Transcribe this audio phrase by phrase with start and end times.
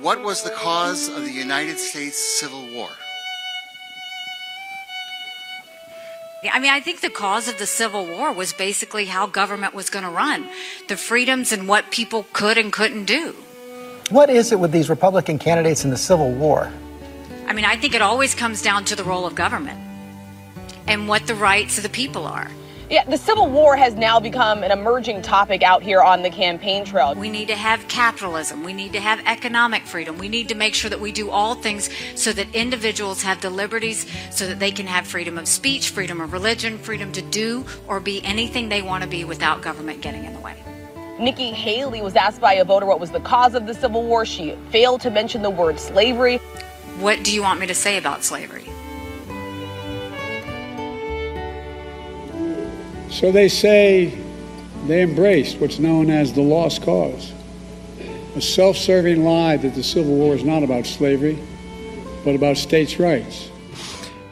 [0.00, 2.88] What was the cause of the United States Civil War?
[6.50, 9.90] I mean, I think the cause of the Civil War was basically how government was
[9.90, 10.48] going to run,
[10.88, 13.36] the freedoms and what people could and couldn't do.
[14.08, 16.72] What is it with these Republican candidates in the Civil War?
[17.46, 19.78] I mean, I think it always comes down to the role of government
[20.88, 22.50] and what the rights of the people are.
[22.90, 26.84] Yeah, the Civil War has now become an emerging topic out here on the campaign
[26.84, 27.14] trail.
[27.14, 28.64] We need to have capitalism.
[28.64, 30.18] We need to have economic freedom.
[30.18, 33.48] We need to make sure that we do all things so that individuals have the
[33.48, 37.64] liberties so that they can have freedom of speech, freedom of religion, freedom to do
[37.86, 40.56] or be anything they want to be without government getting in the way.
[41.20, 44.24] Nikki Haley was asked by a voter what was the cause of the Civil War.
[44.24, 46.38] She failed to mention the word slavery.
[46.98, 48.69] What do you want me to say about slavery?
[53.10, 54.16] So they say
[54.86, 57.32] they embraced what's known as the lost cause,
[58.36, 61.38] a self serving lie that the Civil War is not about slavery,
[62.24, 63.50] but about states' rights.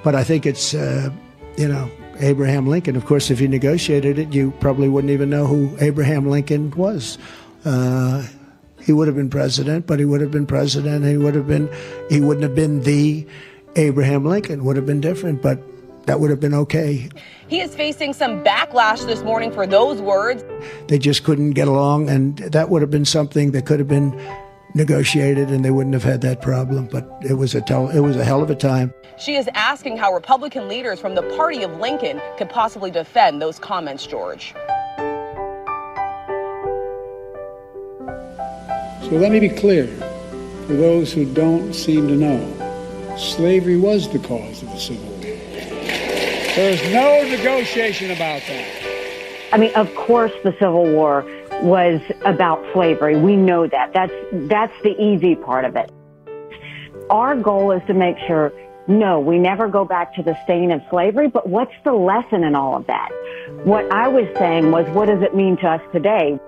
[0.04, 1.10] But I think it's, uh,
[1.56, 1.90] you know,
[2.20, 2.96] Abraham Lincoln.
[2.96, 7.18] Of course, if you negotiated it, you probably wouldn't even know who Abraham Lincoln was.
[7.64, 8.26] Uh,
[8.80, 11.04] he would have been president, but he would have been president.
[11.04, 11.68] He would have been,
[12.08, 13.26] he wouldn't have been the
[13.76, 14.64] Abraham Lincoln.
[14.64, 15.60] Would have been different, but
[16.08, 17.06] that would have been okay.
[17.48, 20.42] He is facing some backlash this morning for those words.
[20.88, 24.18] They just couldn't get along, and that would have been something that could have been
[24.74, 26.86] negotiated, and they wouldn't have had that problem.
[26.86, 28.94] But it was a tel- it was a hell of a time.
[29.18, 33.58] She is asking how Republican leaders from the party of Lincoln could possibly defend those
[33.58, 34.54] comments, George.
[39.02, 39.88] So let me be clear
[40.66, 45.07] for those who don't seem to know slavery was the cause of the Civil War.
[46.58, 49.48] There's no negotiation about that.
[49.52, 51.24] I mean, of course, the Civil War
[51.62, 53.16] was about slavery.
[53.16, 53.92] We know that.
[53.92, 54.12] That's
[54.48, 55.92] that's the easy part of it.
[57.10, 58.52] Our goal is to make sure
[58.88, 62.56] no, we never go back to the stain of slavery, but what's the lesson in
[62.56, 63.10] all of that?
[63.62, 66.40] What I was saying was what does it mean to us today?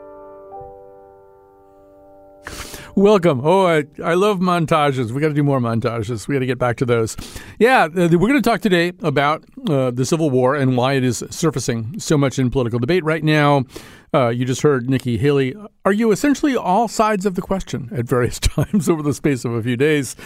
[3.01, 3.41] Welcome.
[3.43, 5.11] Oh, I, I love montages.
[5.11, 6.29] We got to do more montages.
[6.29, 7.17] We got to get back to those.
[7.59, 11.03] Yeah, uh, we're going to talk today about uh, the Civil War and why it
[11.03, 13.65] is surfacing so much in political debate right now.
[14.13, 15.55] Uh, you just heard Nikki Haley
[15.85, 19.63] argue essentially all sides of the question at various times over the space of a
[19.63, 20.17] few days.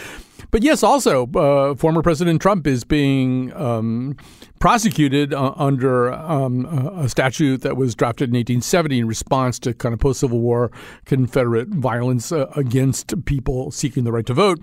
[0.51, 4.15] But yes, also, uh, former President Trump is being um,
[4.59, 9.93] prosecuted uh, under um, a statute that was drafted in 1870 in response to kind
[9.93, 10.71] of post Civil War
[11.05, 14.59] Confederate violence uh, against people seeking the right to vote.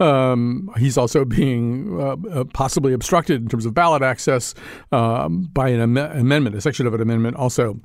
[0.00, 4.54] Um, he's also being uh, uh, possibly obstructed in terms of ballot access
[4.92, 7.80] um, by an am- amendment, a section of an amendment also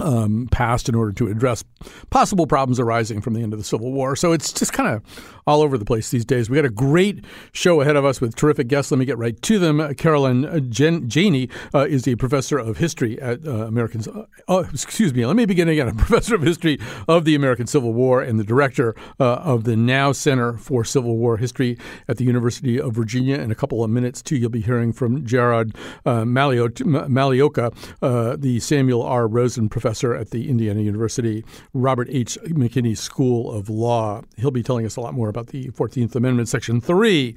[0.00, 1.64] um, passed in order to address
[2.10, 4.16] possible problems arising from the end of the Civil War.
[4.16, 5.02] So it's just kind of
[5.46, 6.48] all over the place these days.
[6.48, 8.90] We got a great show ahead of us with terrific guests.
[8.90, 9.94] Let me get right to them.
[9.94, 14.02] Caroline Jen- Janney uh, is the professor of history at uh, American.
[14.08, 15.26] Uh, oh, excuse me.
[15.26, 15.88] Let me begin again.
[15.88, 16.78] A professor of history
[17.08, 21.16] of the American Civil War and the director uh, of the Nau Center for Civil
[21.16, 21.76] War History
[22.08, 23.36] at the University of Virginia.
[23.38, 25.74] In a couple of minutes, too, you'll be hearing from Gerard
[26.06, 29.26] uh, Magliocca, uh, the Samuel R.
[29.26, 32.38] Rosen professor at the Indiana University Robert H.
[32.44, 34.22] McKinney School of Law.
[34.36, 37.36] He'll be telling us a lot more about the 14th Amendment, Section 3.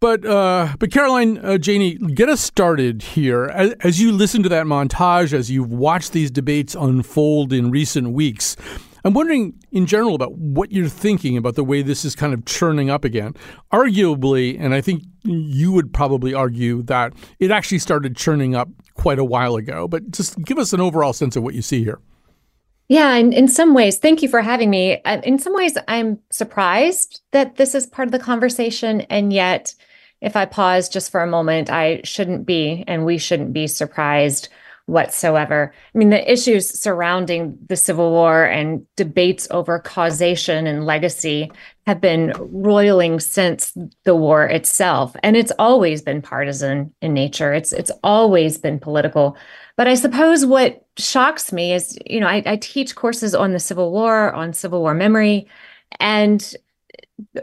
[0.00, 3.44] But, uh, but Caroline uh, Janney, get us started here.
[3.44, 8.12] As, as you listen to that montage, as you've watched these debates unfold in recent
[8.12, 8.56] weeks,
[9.04, 12.44] I'm wondering in general about what you're thinking about the way this is kind of
[12.44, 13.34] churning up again.
[13.72, 19.18] Arguably, and I think you would probably argue that it actually started churning up quite
[19.18, 22.00] a while ago, but just give us an overall sense of what you see here.
[22.88, 25.00] Yeah, in, in some ways, thank you for having me.
[25.04, 29.02] Uh, in some ways, I'm surprised that this is part of the conversation.
[29.02, 29.74] And yet,
[30.20, 34.48] if I pause just for a moment, I shouldn't be, and we shouldn't be surprised
[34.90, 35.72] whatsoever.
[35.94, 41.50] I mean, the issues surrounding the Civil War and debates over causation and legacy
[41.86, 43.72] have been roiling since
[44.04, 45.14] the war itself.
[45.22, 47.52] And it's always been partisan in nature.
[47.52, 49.36] It's it's always been political.
[49.76, 53.60] But I suppose what shocks me is, you know, I, I teach courses on the
[53.60, 55.48] Civil War, on Civil War memory,
[55.98, 56.54] and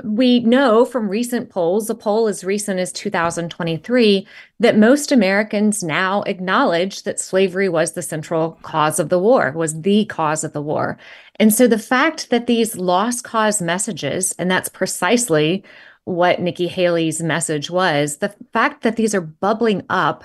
[0.04, 4.28] we know from recent polls, a poll as recent as 2023,
[4.60, 9.82] that most Americans now acknowledge that slavery was the central cause of the war, was
[9.82, 10.98] the cause of the war.
[11.40, 15.64] And so the fact that these lost cause messages, and that's precisely
[16.06, 20.24] what Nikki Haley's message was, the fact that these are bubbling up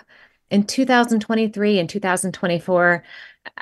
[0.51, 3.03] in 2023 and 2024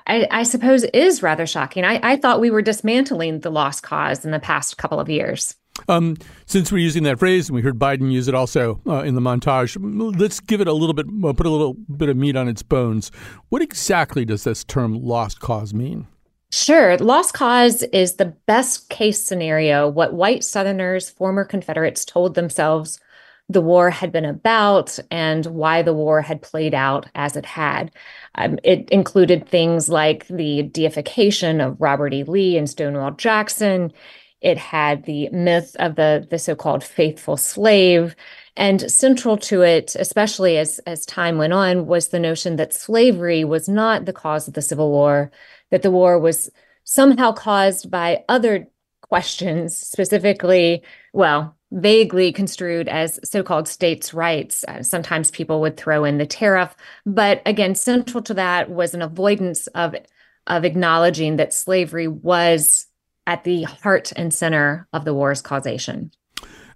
[0.07, 1.85] I, I, suppose is rather shocking.
[1.85, 5.55] I, I, thought we were dismantling the lost cause in the past couple of years.
[5.89, 6.17] Um,
[6.47, 9.21] since we're using that phrase, and we heard Biden use it also uh, in the
[9.21, 9.77] montage,
[10.19, 12.63] let's give it a little bit, uh, put a little bit of meat on its
[12.63, 13.11] bones.
[13.49, 16.07] What exactly does this term "lost cause" mean?
[16.53, 16.97] Sure.
[16.99, 22.99] Lost cause is the best case scenario, what white Southerners, former Confederates, told themselves
[23.49, 27.91] the war had been about and why the war had played out as it had.
[28.37, 32.23] Um, it included things like the deification of Robert E.
[32.23, 33.93] Lee and Stonewall Jackson.
[34.41, 38.17] It had the myth of the, the so-called faithful slave.
[38.57, 43.45] And central to it, especially as, as time went on, was the notion that slavery
[43.45, 45.31] was not the cause of the Civil War,
[45.71, 46.51] that the war was
[46.85, 48.67] somehow caused by other
[49.03, 50.83] questions, specifically,
[51.13, 54.65] well, vaguely construed as so-called states' rights.
[54.67, 56.75] Uh, sometimes people would throw in the tariff,
[57.07, 59.95] but again, central to that was an avoidance of
[60.47, 62.87] of acknowledging that slavery was
[63.31, 66.11] at the heart and center of the war's causation.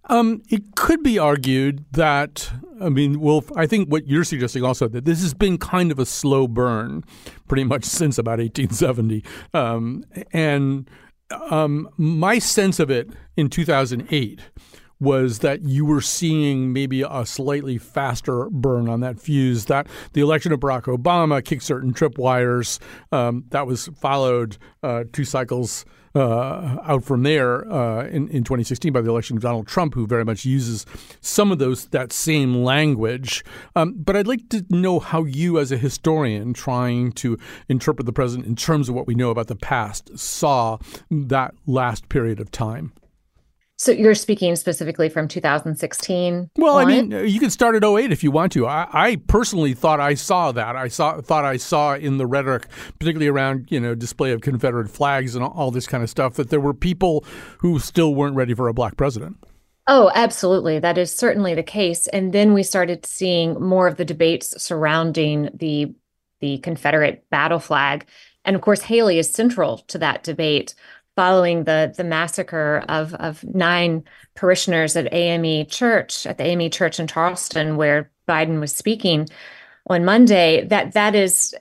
[0.05, 2.49] Um, it could be argued that,
[2.81, 5.99] I mean, well, I think what you're suggesting also that this has been kind of
[5.99, 7.03] a slow burn
[7.49, 9.25] pretty much since about 1870.
[9.53, 10.89] Um, and
[11.51, 14.41] um, my sense of it in 2008
[15.01, 19.65] was that you were seeing maybe a slightly faster burn on that fuse.
[19.65, 22.79] That the election of Barack Obama kicked certain tripwires.
[23.11, 25.85] Um, that was followed uh, two cycles
[26.15, 30.07] uh, out from there uh, in, in 2016 by the election of Donald Trump, who
[30.07, 30.87] very much uses
[31.21, 33.45] some of those that same language.
[33.75, 37.39] Um, but I'd like to know how you, as a historian trying to
[37.69, 40.79] interpret the present in terms of what we know about the past, saw
[41.11, 42.93] that last period of time.
[43.85, 46.51] So you're speaking specifically from 2016?
[46.57, 46.83] Well, on?
[46.83, 48.67] I mean, you can start at 08 if you want to.
[48.67, 50.75] I, I, personally thought I saw that.
[50.75, 52.67] I saw thought I saw in the rhetoric,
[52.99, 56.49] particularly around you know display of Confederate flags and all this kind of stuff, that
[56.49, 57.27] there were people
[57.59, 59.37] who still weren't ready for a black president.
[59.87, 60.79] Oh, absolutely.
[60.79, 62.07] That is certainly the case.
[62.07, 65.95] And then we started seeing more of the debates surrounding the
[66.41, 68.07] the Confederate battle flag.
[68.47, 70.75] And of course, Haley is central to that debate
[71.17, 76.99] following the the massacre of of nine parishioners at AME Church at the AME Church
[76.99, 79.29] in Charleston, where Biden was speaking
[79.89, 80.65] on Monday.
[80.67, 81.55] That that is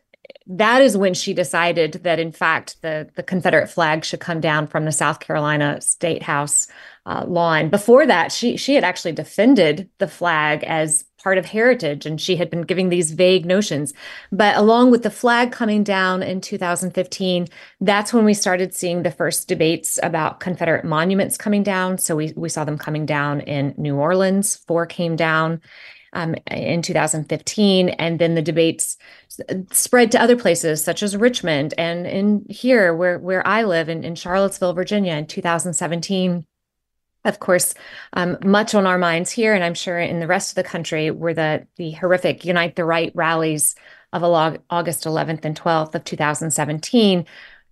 [0.48, 4.68] that is when she decided that in fact the the Confederate flag should come down
[4.68, 6.68] from the South Carolina State House
[7.06, 7.70] uh, lawn.
[7.70, 12.36] Before that, she she had actually defended the flag as part of heritage and she
[12.36, 13.94] had been giving these vague notions.
[14.31, 17.48] But along with the flag coming down in 2015
[17.80, 21.98] that's when we started seeing the first debates about confederate monuments coming down.
[21.98, 25.62] So we, we saw them coming down in new orleans four came down
[26.12, 28.98] um, in 2015 and then the debates
[29.72, 31.74] spread to other places such as richmond.
[31.78, 36.46] And in here where where i live in, in charlottesville virginia in 2017
[37.25, 37.74] of course,
[38.14, 41.12] um, much on our minds here, and I'm sure in the rest of the country,
[41.12, 43.76] were the the horrific Unite the Right rallies
[44.12, 44.24] of
[44.69, 47.26] August 11th and 12th of 2017,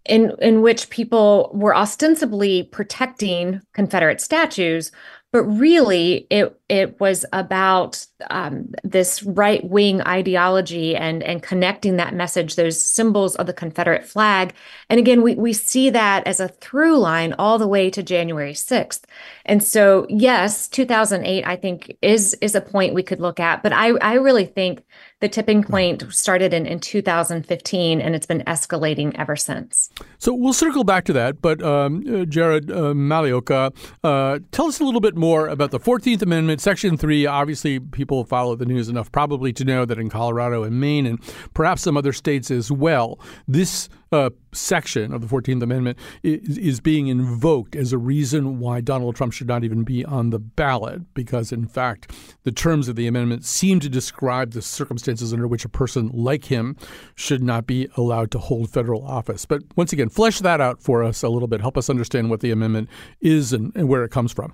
[0.06, 4.92] in in which people were ostensibly protecting Confederate statues,
[5.32, 12.16] but really it it was about um, this right wing ideology and and connecting that
[12.16, 14.54] message, those symbols of the Confederate flag.
[14.90, 18.54] And again, we we see that as a through line all the way to January
[18.54, 19.06] sixth.
[19.46, 23.74] And so, yes, 2008 I think is is a point we could look at, but
[23.74, 24.82] I I really think
[25.22, 29.90] the tipping point started in, in 2015 and it's been escalating ever since.
[30.18, 31.42] So we'll circle back to that.
[31.42, 33.72] But um, uh, Jared uh, Magliocca,
[34.04, 37.26] uh, tell us a little bit more about the 14th Amendment, Section 3.
[37.26, 41.20] Obviously, people follow the news enough probably to know that in Colorado and Maine and
[41.56, 46.80] perhaps some other states as well, this uh, section of the 14th Amendment is, is,
[46.80, 51.16] being invoked as a reason why Donald Trump should not even be on the ballot,
[51.16, 52.12] because in fact,
[52.44, 56.46] the terms of the amendment seem to describe the circumstances under which a person like
[56.46, 56.78] him
[57.16, 59.46] should not be allowed to hold federal office.
[59.46, 61.62] But once again, flesh that out for us a little bit.
[61.62, 62.88] Help us understand what the amendment
[63.20, 64.54] is and, and where it comes from.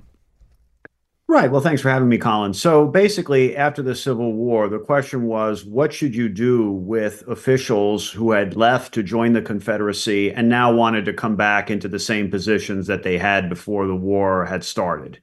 [1.29, 1.51] Right.
[1.51, 2.53] Well, thanks for having me, Colin.
[2.53, 8.10] So basically, after the Civil War, the question was what should you do with officials
[8.10, 12.00] who had left to join the Confederacy and now wanted to come back into the
[12.00, 15.19] same positions that they had before the war had started?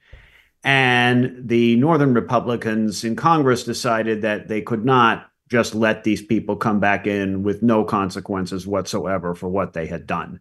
[0.62, 6.56] And the Northern Republicans in Congress decided that they could not just let these people
[6.56, 10.40] come back in with no consequences whatsoever for what they had done.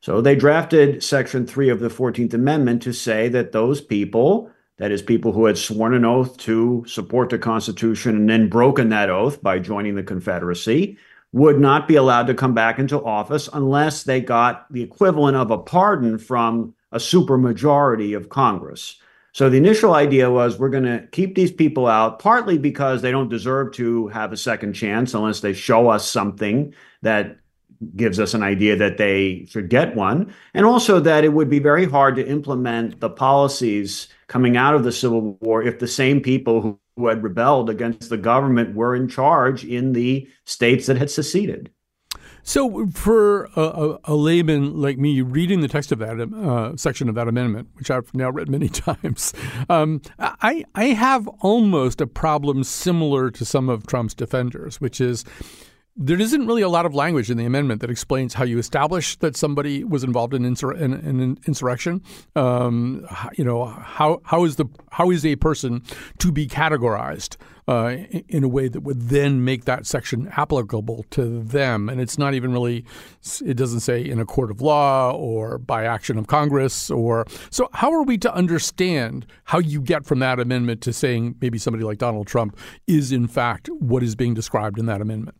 [0.00, 4.90] So they drafted Section 3 of the 14th Amendment to say that those people that
[4.90, 9.10] is, people who had sworn an oath to support the Constitution and then broken that
[9.10, 10.96] oath by joining the Confederacy,
[11.32, 15.50] would not be allowed to come back into office unless they got the equivalent of
[15.50, 18.96] a pardon from a supermajority of Congress.
[19.32, 23.10] So the initial idea was we're going to keep these people out, partly because they
[23.10, 27.38] don't deserve to have a second chance unless they show us something that
[27.96, 31.58] gives us an idea that they should get one, and also that it would be
[31.58, 36.18] very hard to implement the policies coming out of the Civil War if the same
[36.22, 40.96] people who, who had rebelled against the government were in charge in the states that
[40.96, 41.70] had seceded.
[42.42, 47.10] So, for a, a, a, layman like me, reading the text of that uh, section
[47.10, 49.34] of that amendment, which I've now read many times,
[49.68, 55.26] um, I, I have almost a problem similar to some of Trump's defenders, which is
[55.94, 59.16] there isn't really a lot of language in the amendment that explains how you establish
[59.16, 62.02] that somebody was involved in, insur- in, in insurrection.
[62.34, 65.82] Um, you know, how how is the how is a person
[66.18, 67.36] to be categorized
[67.68, 67.96] uh,
[68.28, 71.90] in a way that would then make that section applicable to them?
[71.90, 72.86] And it's not even really.
[73.44, 77.68] It doesn't say in a court of law or by action of Congress or so.
[77.74, 81.84] How are we to understand how you get from that amendment to saying maybe somebody
[81.84, 82.56] like Donald Trump
[82.86, 85.36] is in fact what is being described in that amendment?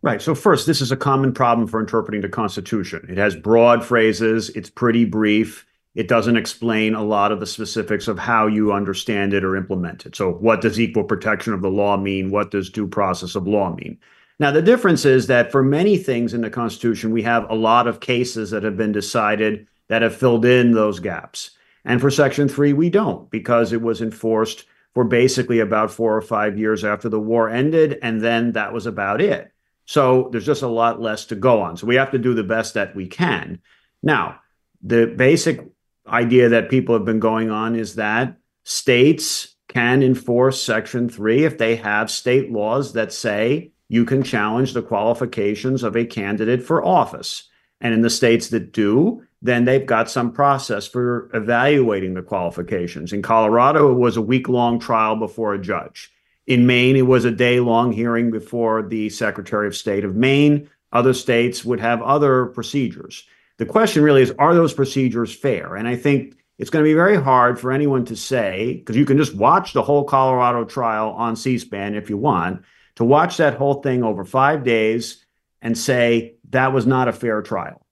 [0.00, 0.22] Right.
[0.22, 3.06] So, first, this is a common problem for interpreting the Constitution.
[3.08, 5.66] It has broad phrases, it's pretty brief.
[5.94, 10.06] It doesn't explain a lot of the specifics of how you understand it or implement
[10.06, 10.14] it.
[10.14, 12.30] So, what does equal protection of the law mean?
[12.30, 13.98] What does due process of law mean?
[14.38, 17.88] Now, the difference is that for many things in the Constitution, we have a lot
[17.88, 21.50] of cases that have been decided that have filled in those gaps.
[21.84, 24.64] And for Section 3, we don't because it was enforced
[24.94, 27.98] for basically about four or five years after the war ended.
[28.00, 29.50] And then that was about it.
[29.88, 31.78] So there's just a lot less to go on.
[31.78, 33.58] So we have to do the best that we can.
[34.02, 34.38] Now,
[34.82, 35.66] the basic
[36.06, 41.56] idea that people have been going on is that states can enforce Section 3 if
[41.56, 46.84] they have state laws that say you can challenge the qualifications of a candidate for
[46.84, 47.48] office.
[47.80, 53.14] And in the states that do, then they've got some process for evaluating the qualifications.
[53.14, 56.12] In Colorado, it was a week long trial before a judge.
[56.48, 60.70] In Maine, it was a day long hearing before the Secretary of State of Maine.
[60.90, 63.26] Other states would have other procedures.
[63.58, 65.76] The question really is are those procedures fair?
[65.76, 69.04] And I think it's going to be very hard for anyone to say, because you
[69.04, 72.64] can just watch the whole Colorado trial on C SPAN if you want,
[72.96, 75.26] to watch that whole thing over five days
[75.60, 77.84] and say that was not a fair trial.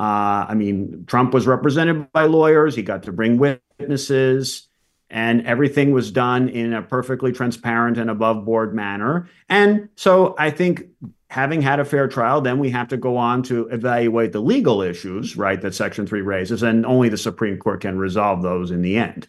[0.00, 4.66] Uh, I mean, Trump was represented by lawyers, he got to bring witnesses
[5.10, 9.28] and everything was done in a perfectly transparent and above board manner.
[9.48, 10.84] And so I think
[11.28, 14.82] having had a fair trial, then we have to go on to evaluate the legal
[14.82, 18.82] issues, right, that Section 3 raises, and only the Supreme Court can resolve those in
[18.82, 19.28] the end.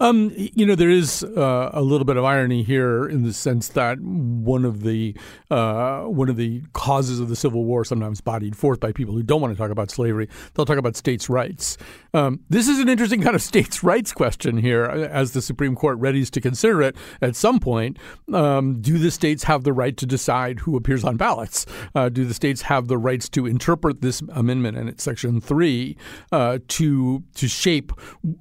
[0.00, 3.68] Um, you know, there is uh, a little bit of irony here in the sense
[3.68, 5.16] that one of the
[5.50, 9.22] uh, one of the causes of the Civil War, sometimes bodied forth by people who
[9.22, 11.76] don't want to talk about slavery, they'll talk about states' rights.
[12.12, 15.74] Um, this is an interesting kind of states' rights question here, uh, as the Supreme
[15.74, 17.98] Court readies to consider it at some point.
[18.32, 21.66] Um, do the states have the right to decide who appears on ballots?
[21.94, 25.96] Uh, do the states have the rights to interpret this amendment and its Section Three
[26.32, 27.92] uh, to to shape?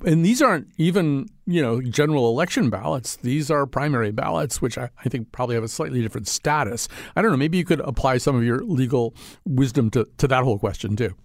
[0.05, 3.17] And these aren't even you know, general election ballots.
[3.17, 6.87] These are primary ballots, which I, I, think probably have a slightly different status.
[7.15, 7.37] I don't know.
[7.37, 9.13] Maybe you could apply some of your legal
[9.45, 11.15] wisdom to, to that whole question, too.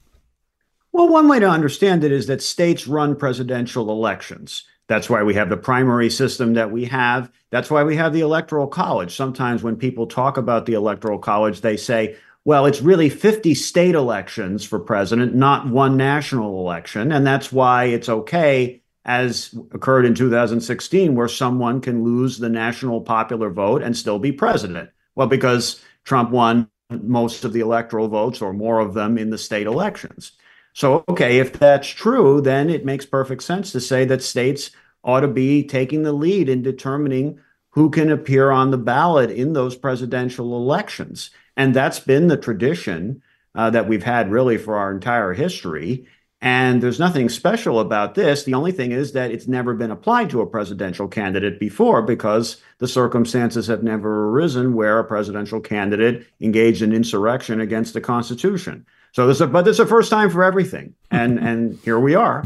[0.93, 4.65] Well, one way to understand it is that states run presidential elections.
[4.89, 7.31] That's why we have the primary system that we have.
[7.51, 9.15] That's why we have the Electoral College.
[9.15, 13.95] Sometimes when people talk about the Electoral College, they say, well, it's really 50 state
[13.95, 17.13] elections for president, not one national election.
[17.13, 23.01] And that's why it's okay as occurred in 2016, where someone can lose the national
[23.01, 24.91] popular vote and still be president.
[25.15, 29.39] Well, because Trump won most of the electoral votes or more of them in the
[29.39, 30.33] state elections.
[30.75, 34.71] So, okay, if that's true, then it makes perfect sense to say that states
[35.03, 39.55] ought to be taking the lead in determining who can appear on the ballot in
[39.55, 41.31] those presidential elections.
[41.57, 43.23] And that's been the tradition
[43.55, 46.07] uh, that we've had really for our entire history.
[46.41, 48.45] And there's nothing special about this.
[48.45, 52.63] The only thing is that it's never been applied to a presidential candidate before because
[52.79, 58.87] the circumstances have never arisen where a presidential candidate engaged in insurrection against the Constitution.
[59.13, 61.99] So this, is a, but this is a first time for everything, and and here
[61.99, 62.45] we are.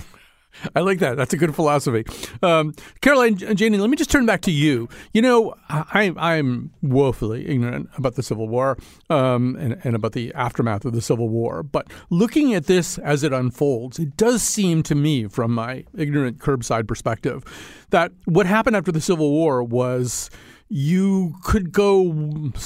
[0.75, 1.17] I like that.
[1.17, 2.05] That's a good philosophy.
[2.43, 4.89] Um, Caroline, and Janney, let me just turn back to you.
[5.13, 8.77] You know, I, I'm woefully ignorant about the Civil War
[9.11, 11.63] um, and, and about the aftermath of the Civil War.
[11.63, 16.39] But looking at this as it unfolds, it does seem to me, from my ignorant
[16.39, 17.45] curbside perspective,
[17.91, 20.31] that what happened after the Civil War was
[20.75, 22.11] you could go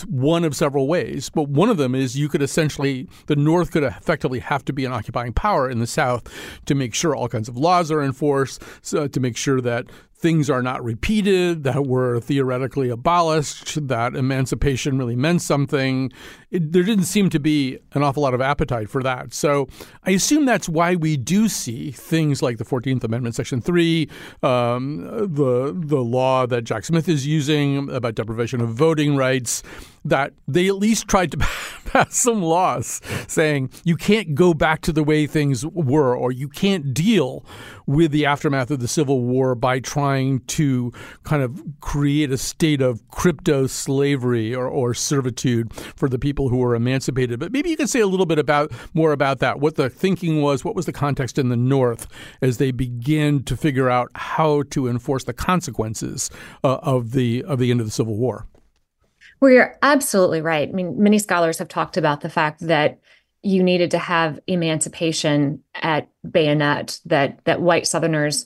[0.06, 3.82] one of several ways, but one of them is you could essentially, the North could
[3.82, 6.32] effectively have to be an occupying power in the South
[6.66, 9.86] to make sure all kinds of laws are enforced, so to make sure that
[10.18, 16.10] things are not repeated, that were theoretically abolished, that emancipation really meant something.
[16.50, 19.34] It, there didn't seem to be an awful lot of appetite for that.
[19.34, 19.68] So
[20.04, 24.08] I assume that's why we do see things like the 14th Amendment, Section 3,
[24.42, 29.62] um, the, the law that Jack Smith is using about deprivation of voting rights,
[30.02, 31.38] that they at least tried to
[31.86, 36.48] pass some laws saying you can't go back to the way things were or you
[36.48, 37.44] can't deal
[37.86, 40.05] with the aftermath of the Civil War by trying
[40.46, 40.92] to
[41.24, 46.58] kind of create a state of crypto slavery or, or servitude for the people who
[46.58, 47.40] were emancipated.
[47.40, 50.42] But maybe you can say a little bit about more about that, what the thinking
[50.42, 52.06] was, what was the context in the North
[52.40, 56.30] as they began to figure out how to enforce the consequences
[56.64, 58.46] uh, of the of the end of the Civil War.
[59.40, 60.68] Well, you're absolutely right.
[60.68, 63.00] I mean, many scholars have talked about the fact that
[63.42, 68.44] you needed to have emancipation at bayonet that that white southerners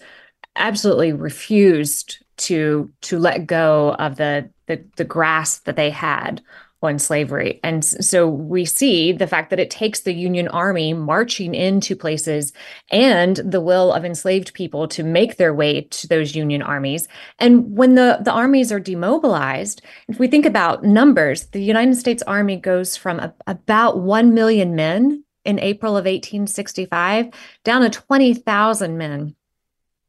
[0.56, 6.42] absolutely refused to to let go of the the, the grasp that they had
[6.82, 7.60] on slavery.
[7.62, 12.52] And so we see the fact that it takes the Union Army marching into places
[12.90, 17.06] and the will of enslaved people to make their way to those Union armies.
[17.38, 22.22] And when the, the armies are demobilized, if we think about numbers, the United States
[22.26, 27.28] Army goes from a, about 1 million men in April of 1865
[27.64, 29.34] down to 20,000 men.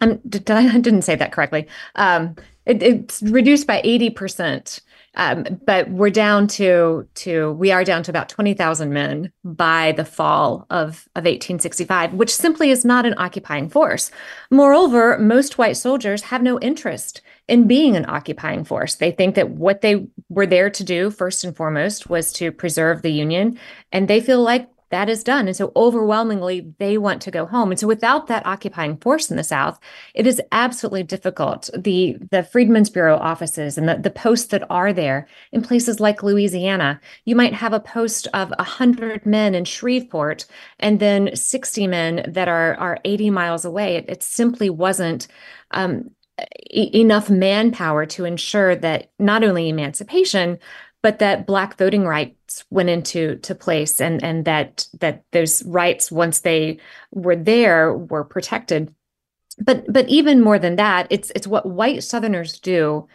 [0.02, 1.68] Um, did, I, I didn't say that correctly.
[1.96, 4.82] Um, it, it's reduced by 80%.
[5.16, 9.92] Um, but we're down to to we are down to about twenty thousand men by
[9.92, 14.10] the fall of of 1865, which simply is not an occupying force.
[14.52, 18.96] Moreover, most white soldiers have no interest in being an occupying force.
[18.96, 23.02] They think that what they were there to do, first and foremost, was to preserve
[23.02, 23.60] the Union,
[23.92, 25.48] and they feel like that is done.
[25.48, 27.72] And so overwhelmingly, they want to go home.
[27.72, 29.80] And so without that occupying force in the South,
[30.14, 31.70] it is absolutely difficult.
[31.78, 36.24] The the Freedmen's Bureau offices and the, the posts that are there in places like
[36.24, 40.46] Louisiana, you might have a post of 100 men in Shreveport
[40.80, 43.96] and then 60 men that are, are 80 miles away.
[43.96, 45.28] It, it simply wasn't
[45.72, 46.12] um,
[46.72, 50.60] e- enough manpower to ensure that not only emancipation,
[51.02, 56.12] but that black voting rights went into to place and and that that those rights
[56.12, 56.80] once they
[57.12, 58.94] were there were protected.
[59.60, 63.08] But but even more than that it's it's what white southerners do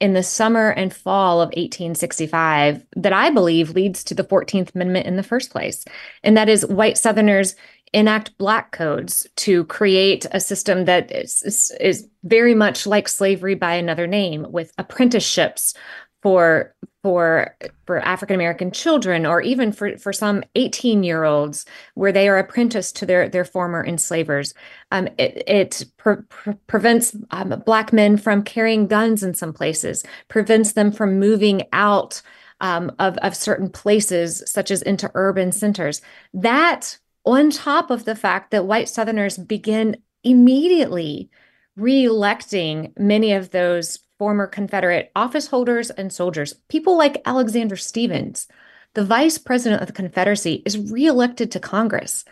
[0.00, 5.06] in the summer and fall of 1865 that i believe leads to the 14th amendment
[5.06, 5.84] in the first place.
[6.22, 7.54] And that is white southerners
[7.92, 13.54] enact black codes to create a system that is, is, is very much like slavery
[13.54, 15.74] by another name with apprenticeships
[16.22, 16.71] for
[17.02, 22.28] for for African American children or even for for some 18 year olds where they
[22.28, 24.54] are apprenticed to their their former enslavers.
[24.92, 30.04] Um, it it pre- pre- prevents um, black men from carrying guns in some places,
[30.28, 32.22] prevents them from moving out
[32.60, 36.00] um, of of certain places such as into urban centers.
[36.32, 41.30] That on top of the fact that white Southerners begin immediately
[41.76, 46.54] re-electing many of those former Confederate office holders and soldiers.
[46.68, 48.46] People like Alexander Stephens,
[48.94, 52.24] the vice president of the Confederacy, is reelected to Congress.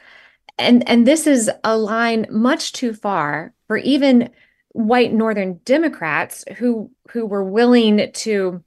[0.56, 4.30] And, and this is a line much too far for even
[4.68, 8.62] white Northern Democrats who who were willing to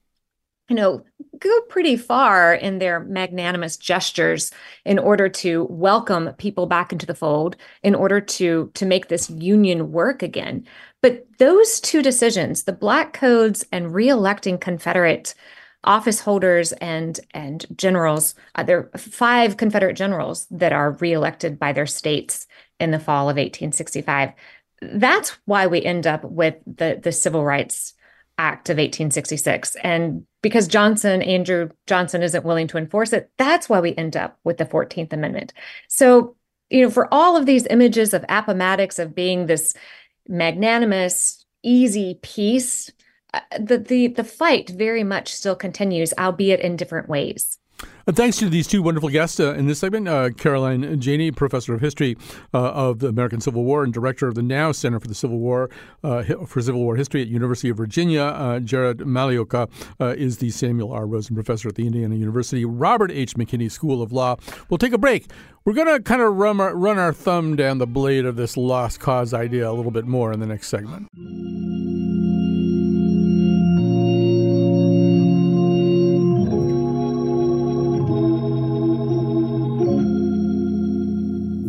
[0.70, 1.04] you know,
[1.40, 4.52] go pretty far in their magnanimous gestures
[4.86, 9.30] in order to welcome people back into the fold, in order to to make this
[9.30, 10.66] union work again.
[11.04, 15.36] But those two decisions, the black codes and reelecting Confederate
[15.84, 21.74] office holders and and generals, uh, there are five Confederate generals that are reelected by
[21.74, 22.48] their states
[22.80, 24.32] in the fall of 1865.
[24.82, 27.94] That's why we end up with the the Civil Rights
[28.38, 29.76] Act of 1866.
[29.84, 34.40] And because Johnson, Andrew Johnson, isn't willing to enforce it, that's why we end up
[34.46, 35.52] with the 14th Amendment.
[35.90, 36.38] So
[36.70, 39.76] you know, for all of these images of Appomattox of being this
[40.28, 42.92] magnanimous, easy peace,
[43.34, 47.58] uh, the the the fight very much still continues, albeit in different ways.
[48.08, 51.74] Uh, thanks to these two wonderful guests uh, in this segment uh, Caroline Janney, professor
[51.74, 52.18] of history
[52.54, 55.40] uh, of the American Civil War and director of the Nau Center for the Civil
[55.40, 55.70] War
[56.04, 58.24] uh, for Civil War History at University of Virginia.
[58.24, 59.70] Uh, Jared Magliocca
[60.18, 61.08] is the Samuel R.
[61.08, 63.36] Rosen Professor at the Indiana University Robert H.
[63.36, 64.36] McKinney School of Law.
[64.70, 65.28] We'll take a break.
[65.66, 69.00] We're going to kind of run run our thumb down the blade of this lost
[69.00, 71.08] cause idea a little bit more in the next segment.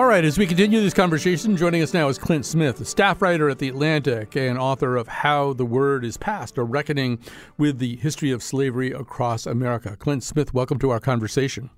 [0.00, 3.20] All right, as we continue this conversation, joining us now is Clint Smith, a staff
[3.20, 7.18] writer at The Atlantic and author of How the Word is Passed, a reckoning
[7.58, 9.96] with the history of slavery across America.
[9.98, 11.68] Clint Smith, welcome to our conversation.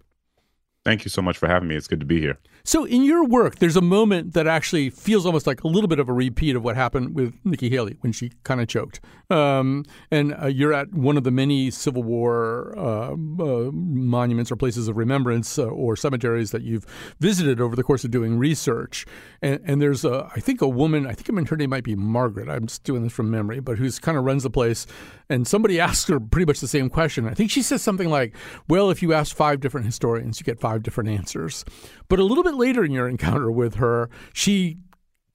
[0.84, 1.76] Thank you so much for having me.
[1.76, 2.38] It's good to be here.
[2.64, 5.98] So, in your work, there's a moment that actually feels almost like a little bit
[5.98, 9.00] of a repeat of what happened with Nikki Haley when she kind of choked.
[9.30, 14.56] Um, and uh, you're at one of the many Civil War uh, uh, monuments or
[14.56, 16.86] places of remembrance uh, or cemeteries that you've
[17.18, 19.06] visited over the course of doing research.
[19.40, 21.84] And, and there's, a, I think, a woman, I think I mean, her name might
[21.84, 22.48] be Margaret.
[22.48, 24.86] I'm just doing this from memory, but who's kind of runs the place.
[25.28, 27.26] And somebody asks her pretty much the same question.
[27.26, 28.36] I think she says something like,
[28.68, 31.64] Well, if you ask five different historians, you get five different answers.
[32.08, 34.78] But a little bit later in your encounter with her, she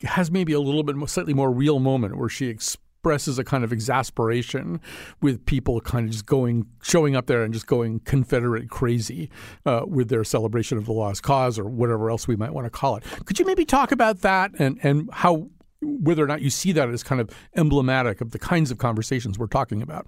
[0.03, 3.63] has maybe a little bit more, slightly more real moment where she expresses a kind
[3.63, 4.79] of exasperation
[5.21, 9.29] with people kind of just going, showing up there and just going Confederate crazy
[9.65, 12.69] uh, with their celebration of the lost cause or whatever else we might want to
[12.69, 13.03] call it.
[13.25, 15.49] Could you maybe talk about that and, and how,
[15.81, 19.39] whether or not you see that as kind of emblematic of the kinds of conversations
[19.39, 20.07] we're talking about?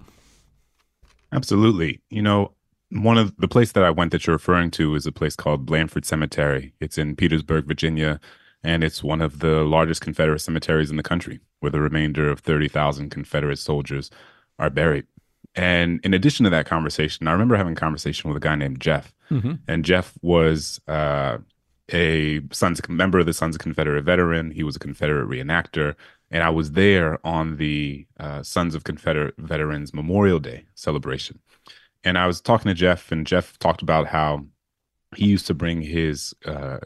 [1.32, 2.00] Absolutely.
[2.10, 2.52] You know,
[2.90, 5.66] one of the place that I went that you're referring to is a place called
[5.66, 6.74] Blandford Cemetery.
[6.80, 8.20] It's in Petersburg, Virginia,
[8.64, 12.40] and it's one of the largest Confederate cemeteries in the country, where the remainder of
[12.40, 14.10] 30,000 Confederate soldiers
[14.58, 15.06] are buried.
[15.54, 18.80] And in addition to that conversation, I remember having a conversation with a guy named
[18.80, 19.54] Jeff, mm-hmm.
[19.68, 21.38] and Jeff was uh,
[21.92, 24.50] a Sons member of the Sons of Confederate veteran.
[24.50, 25.94] He was a Confederate reenactor,
[26.30, 31.40] and I was there on the uh, Sons of Confederate Veterans Memorial Day celebration
[32.04, 34.46] and I was talking to Jeff, and Jeff talked about how
[35.16, 36.78] he used to bring his uh,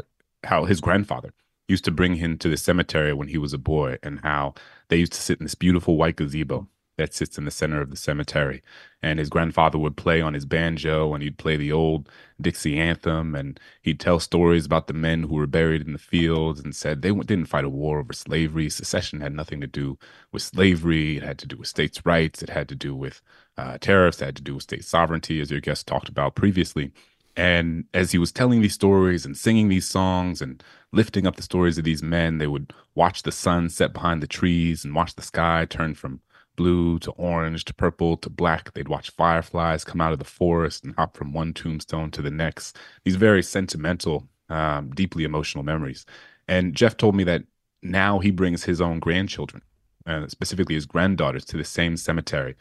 [0.45, 1.33] how his grandfather
[1.69, 4.55] used to bring him to the cemetery when he was a boy, and how
[4.89, 7.91] they used to sit in this beautiful white gazebo that sits in the center of
[7.91, 8.63] the cemetery.
[9.03, 12.09] And his grandfather would play on his banjo and he'd play the old
[12.41, 16.61] Dixie anthem and he'd tell stories about the men who were buried in the fields
[16.61, 18.71] and said they didn't fight a war over slavery.
[18.71, 19.99] Secession had nothing to do
[20.33, 21.17] with slavery.
[21.17, 22.43] It had to do with states' rights.
[22.43, 23.21] It had to do with
[23.57, 26.93] uh, tariffs that had to do with state sovereignty, as your guest talked about previously.
[27.37, 31.43] And as he was telling these stories and singing these songs and lifting up the
[31.43, 35.17] stories of these men, they would watch the sun set behind the trees and watch
[35.17, 36.21] the sky turn from
[36.57, 38.73] blue to orange to purple to black.
[38.73, 42.31] They'd watch fireflies come out of the forest and hop from one tombstone to the
[42.31, 42.77] next.
[43.05, 46.07] These very sentimental, um, deeply emotional memories.
[46.49, 47.45] And Jeff told me that
[47.83, 49.63] now he brings his own grandchildren,
[50.07, 52.57] uh, specifically his granddaughters, to the same cemetery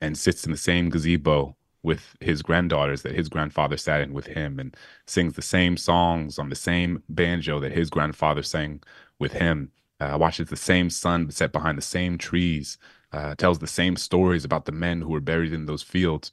[0.00, 4.26] and sits in the same gazebo with his granddaughters that his grandfather sat in with
[4.26, 8.82] him and sings the same songs on the same banjo that his grandfather sang
[9.18, 9.70] with him.
[10.00, 12.78] Uh, watches the same sun set behind the same trees,
[13.12, 16.32] uh, tells the same stories about the men who were buried in those fields.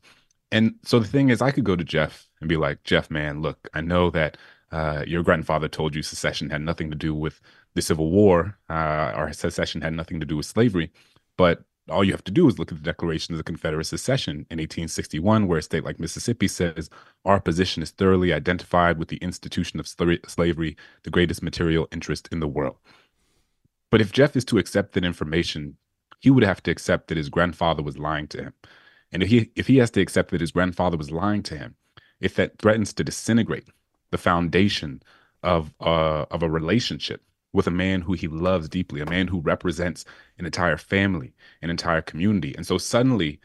[0.52, 3.42] And so the thing is, I could go to Jeff and be like, Jeff, man,
[3.42, 4.38] look, I know that
[4.72, 7.42] uh, your grandfather told you secession had nothing to do with
[7.74, 10.92] the Civil War, uh, or secession had nothing to do with slavery,
[11.38, 14.48] but all you have to do is look at the Declaration of the Confederate Secession
[14.50, 16.90] in 1861, where a state like Mississippi says,
[17.26, 22.40] Our position is thoroughly identified with the institution of slavery, the greatest material interest in
[22.40, 22.78] the world.
[23.92, 25.78] But if Jeff is to accept that information,
[26.20, 28.54] he would have to accept that his grandfather was lying to him.
[29.12, 31.76] And if he, if he has to accept that his grandfather was lying to him,
[32.20, 33.68] if that threatens to disintegrate
[34.12, 35.02] the foundation
[35.44, 37.22] of, uh, of a relationship
[37.54, 40.04] with a man who he loves deeply, a man who represents
[40.38, 42.54] an entire family, an entire community.
[42.56, 43.40] And so suddenly,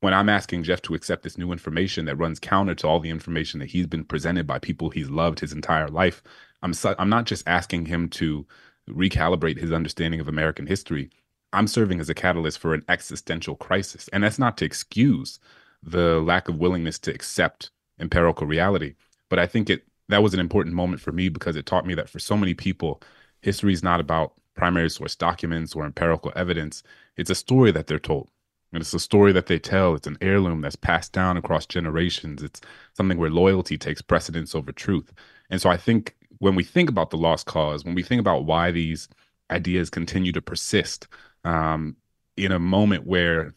[0.00, 3.10] when I'm asking Jeff to accept this new information that runs counter to all the
[3.10, 6.22] information that he's been presented by people he's loved his entire life,
[6.62, 8.46] I'm su- I'm not just asking him to
[8.88, 11.10] recalibrate his understanding of American history.
[11.52, 15.40] I'm serving as a catalyst for an existential crisis, and that's not to excuse
[15.82, 18.94] the lack of willingness to accept empirical reality,
[19.28, 21.94] but I think it that was an important moment for me because it taught me
[21.94, 23.00] that for so many people
[23.42, 26.82] History is not about primary source documents or empirical evidence.
[27.16, 28.30] It's a story that they're told.
[28.72, 29.94] And it's a story that they tell.
[29.94, 32.42] It's an heirloom that's passed down across generations.
[32.42, 32.60] It's
[32.92, 35.12] something where loyalty takes precedence over truth.
[35.48, 38.44] And so I think when we think about the lost cause, when we think about
[38.44, 39.08] why these
[39.50, 41.08] ideas continue to persist
[41.44, 41.96] um,
[42.36, 43.54] in a moment where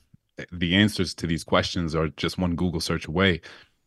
[0.52, 3.42] the answers to these questions are just one Google search away,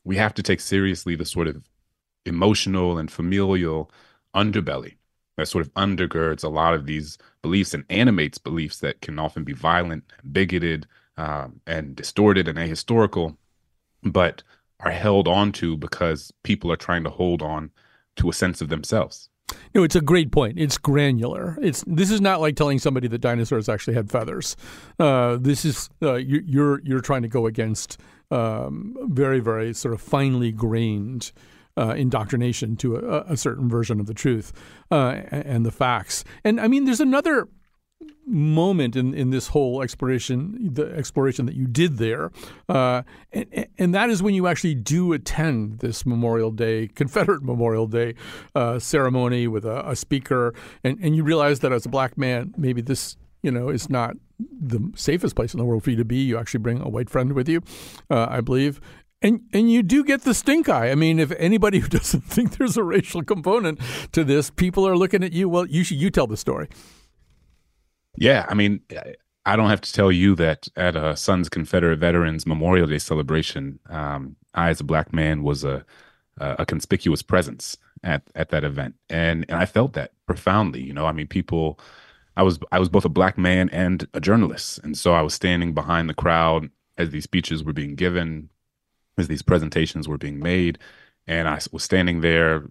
[0.05, 1.69] we have to take seriously the sort of
[2.25, 3.91] emotional and familial
[4.35, 4.97] underbelly
[5.37, 9.45] that sort of undergirds a lot of these beliefs and animates beliefs that can often
[9.45, 10.87] be violent, bigoted,
[11.19, 13.37] um, and distorted and ahistorical,
[14.03, 14.43] but
[14.81, 17.71] are held onto because people are trying to hold on
[18.17, 19.29] to a sense of themselves.
[19.75, 20.59] No, it's a great point.
[20.59, 21.59] It's granular.
[21.61, 24.57] It's this is not like telling somebody that dinosaurs actually had feathers.
[24.99, 29.95] Uh, this is uh, you, you're you're trying to go against um, very very sort
[29.95, 31.33] of finely grained
[31.77, 34.53] uh, indoctrination to a, a, certain version of the truth
[34.91, 36.25] uh, and the facts.
[36.43, 37.49] And I mean, there's another
[38.27, 42.31] moment in, in this whole exploration, the exploration that you did there,
[42.69, 47.87] uh, and, and, that is when you actually do attend this Memorial Day, Confederate Memorial
[47.87, 48.15] Day
[48.55, 52.53] uh, ceremony with a, a, speaker, and, and you realize that as a black man,
[52.57, 56.05] maybe this you know is not the safest place in the world for you to
[56.05, 56.17] be.
[56.17, 57.63] You actually bring a white friend with you,
[58.11, 58.81] uh, I believe,
[59.23, 60.91] and and you do get the stink eye.
[60.91, 63.81] I mean, if anybody who doesn't think there's a racial component
[64.13, 65.49] to this, people are looking at you.
[65.49, 66.69] Well, you should you tell the story.
[68.17, 68.81] Yeah, I mean,
[69.45, 73.79] I don't have to tell you that at a Sons Confederate Veterans Memorial Day celebration,
[73.89, 75.85] um, I, as a black man, was a
[76.39, 80.83] a conspicuous presence at at that event, and and I felt that profoundly.
[80.83, 81.79] You know, I mean, people.
[82.39, 85.33] I was I was both a black man and a journalist, and so I was
[85.35, 88.51] standing behind the crowd as these speeches were being given,
[89.19, 90.79] as these presentations were being made.
[91.27, 92.65] And I was standing there,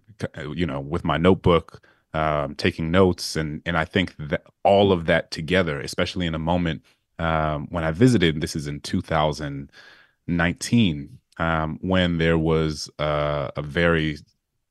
[0.53, 3.35] you know, with my notebook, um, taking notes.
[3.35, 6.81] And, and I think that all of that together, especially in a moment
[7.19, 14.19] um, when I visited, this is in 2019, um, when there was uh, a very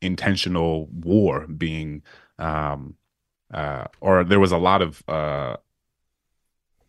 [0.00, 2.02] intentional war being,
[2.38, 2.94] um,
[3.52, 5.58] uh, or there was a lot of, uh,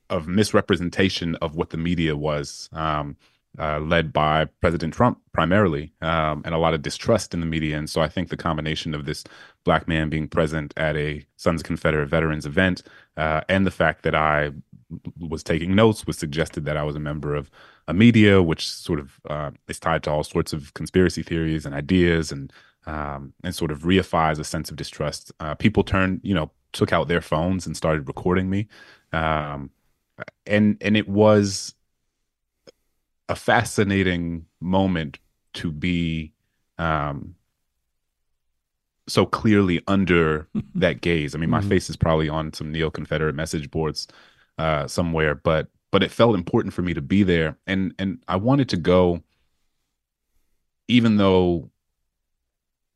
[0.10, 2.70] of misrepresentation of what the media was.
[2.72, 3.18] Um,
[3.60, 7.78] uh, led by President Trump primarily, um, and a lot of distrust in the media.
[7.78, 9.24] And so I think the combination of this
[9.64, 12.84] black man being present at a Sons of Confederate Veterans event
[13.18, 14.52] uh, and the fact that I
[15.20, 17.50] was taking notes was suggested that I was a member of
[17.88, 21.74] a media, which sort of uh, is tied to all sorts of conspiracy theories and
[21.74, 22.52] ideas and
[22.88, 25.32] um, and sort of reifies a sense of distrust.
[25.40, 28.68] Uh, people turned, you know, took out their phones and started recording me.
[29.12, 29.72] Um,
[30.46, 31.74] and and it was
[33.30, 35.20] a fascinating moment
[35.54, 36.34] to be
[36.78, 37.36] um,
[39.08, 41.36] so clearly under that gaze.
[41.36, 41.70] I mean, my mm-hmm.
[41.70, 44.08] face is probably on some neo Confederate message boards
[44.58, 48.36] uh, somewhere, but but it felt important for me to be there, and and I
[48.36, 49.24] wanted to go,
[50.88, 51.70] even though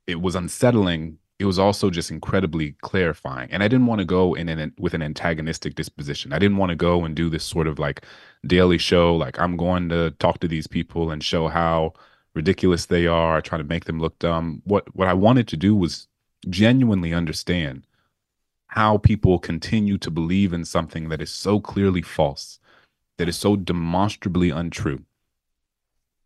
[0.05, 3.49] it was unsettling it was also just incredibly clarifying.
[3.51, 6.33] And I didn't want to go in an with an antagonistic disposition.
[6.33, 8.05] I didn't want to go and do this sort of like
[8.45, 11.93] daily show, like I'm going to talk to these people and show how
[12.35, 14.61] ridiculous they are, trying to make them look dumb.
[14.65, 16.07] What what I wanted to do was
[16.49, 17.85] genuinely understand
[18.67, 22.59] how people continue to believe in something that is so clearly false,
[23.17, 25.03] that is so demonstrably untrue,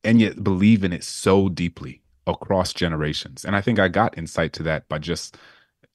[0.04, 3.46] and yet believe in it so deeply across generations.
[3.46, 5.38] And I think I got insight to that by just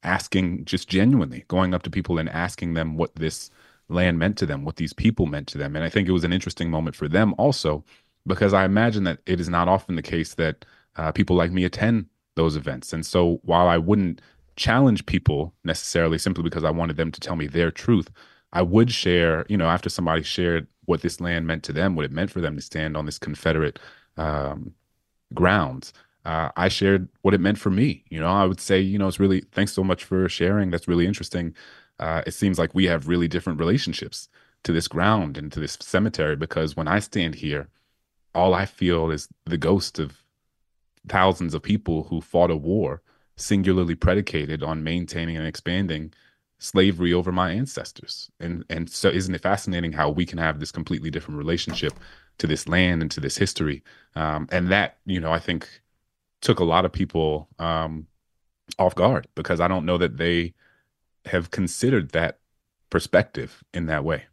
[0.02, 3.50] asking, just genuinely going up to people and asking them what this
[3.88, 5.74] land meant to them, what these people meant to them.
[5.74, 7.84] And I think it was an interesting moment for them also,
[8.26, 10.64] because I imagine that it is not often the case that
[10.96, 12.92] uh, people like me attend those events.
[12.92, 14.20] And so while I wouldn't
[14.56, 18.10] challenge people necessarily simply because I wanted them to tell me their truth,
[18.52, 22.04] I would share, you know, after somebody shared what this land meant to them, what
[22.04, 23.78] it meant for them to stand on this Confederate
[24.16, 24.72] um,
[25.34, 25.92] grounds.
[26.28, 28.04] Uh, I shared what it meant for me.
[28.10, 30.70] You know, I would say, you know, it's really thanks so much for sharing.
[30.70, 31.54] That's really interesting.
[31.98, 34.28] Uh, it seems like we have really different relationships
[34.64, 37.68] to this ground and to this cemetery because when I stand here,
[38.34, 40.22] all I feel is the ghost of
[41.08, 43.00] thousands of people who fought a war
[43.36, 46.12] singularly predicated on maintaining and expanding
[46.58, 48.30] slavery over my ancestors.
[48.38, 51.94] And and so isn't it fascinating how we can have this completely different relationship
[52.36, 53.82] to this land and to this history?
[54.14, 55.80] Um, and that, you know, I think
[56.40, 58.06] took a lot of people um,
[58.78, 60.54] off guard because I don't know that they
[61.26, 62.38] have considered that
[62.90, 64.24] perspective in that way.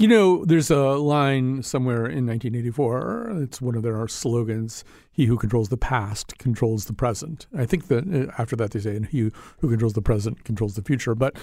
[0.00, 3.32] You know, there's a line somewhere in 1984.
[3.42, 4.84] It's one of their slogans.
[5.10, 7.48] He who controls the past controls the present.
[7.56, 10.76] I think that uh, after that they say, and he who controls the present controls
[10.76, 11.16] the future.
[11.16, 11.36] But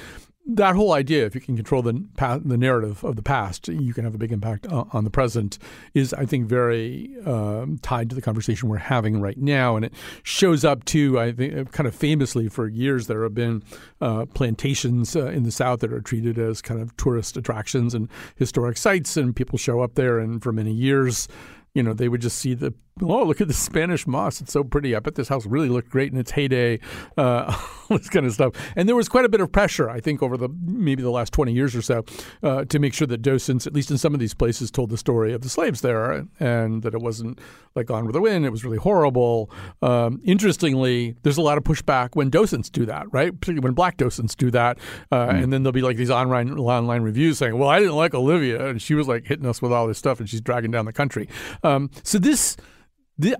[0.47, 2.05] that whole idea, if you can control the
[2.45, 5.57] the narrative of the past, you can have a big impact on the present.
[5.93, 9.93] Is I think very um, tied to the conversation we're having right now, and it
[10.23, 11.19] shows up too.
[11.19, 13.63] I think uh, kind of famously for years there have been
[14.01, 18.07] uh, plantations uh, in the South that are treated as kind of tourist attractions and
[18.35, 21.27] historic sites, and people show up there, and for many years
[21.75, 24.39] you know, they would just see the oh, look at the Spanish moss.
[24.39, 24.95] It's so pretty.
[24.95, 26.79] I bet this house really looked great in its heyday,
[27.17, 27.53] uh,
[27.89, 28.53] all this kind of stuff.
[28.77, 31.33] And there was quite a bit of pressure, I think, over the maybe the last
[31.33, 32.05] 20 years or so
[32.41, 34.97] uh, to make sure that docents, at least in some of these places, told the
[34.97, 37.39] story of the slaves there and that it wasn't
[37.75, 38.45] like Gone with the Wind.
[38.45, 39.51] It was really horrible.
[39.81, 43.31] Um, interestingly, there's a lot of pushback when docents do that, right?
[43.31, 44.77] Particularly when black docents do that.
[45.11, 45.43] Uh, mm.
[45.43, 48.69] And then there'll be like these online, online reviews saying, well, I didn't like Olivia.
[48.69, 50.93] And she was like hitting us with all this stuff and she's dragging down the
[50.93, 51.27] country.
[51.61, 52.55] Um, so this,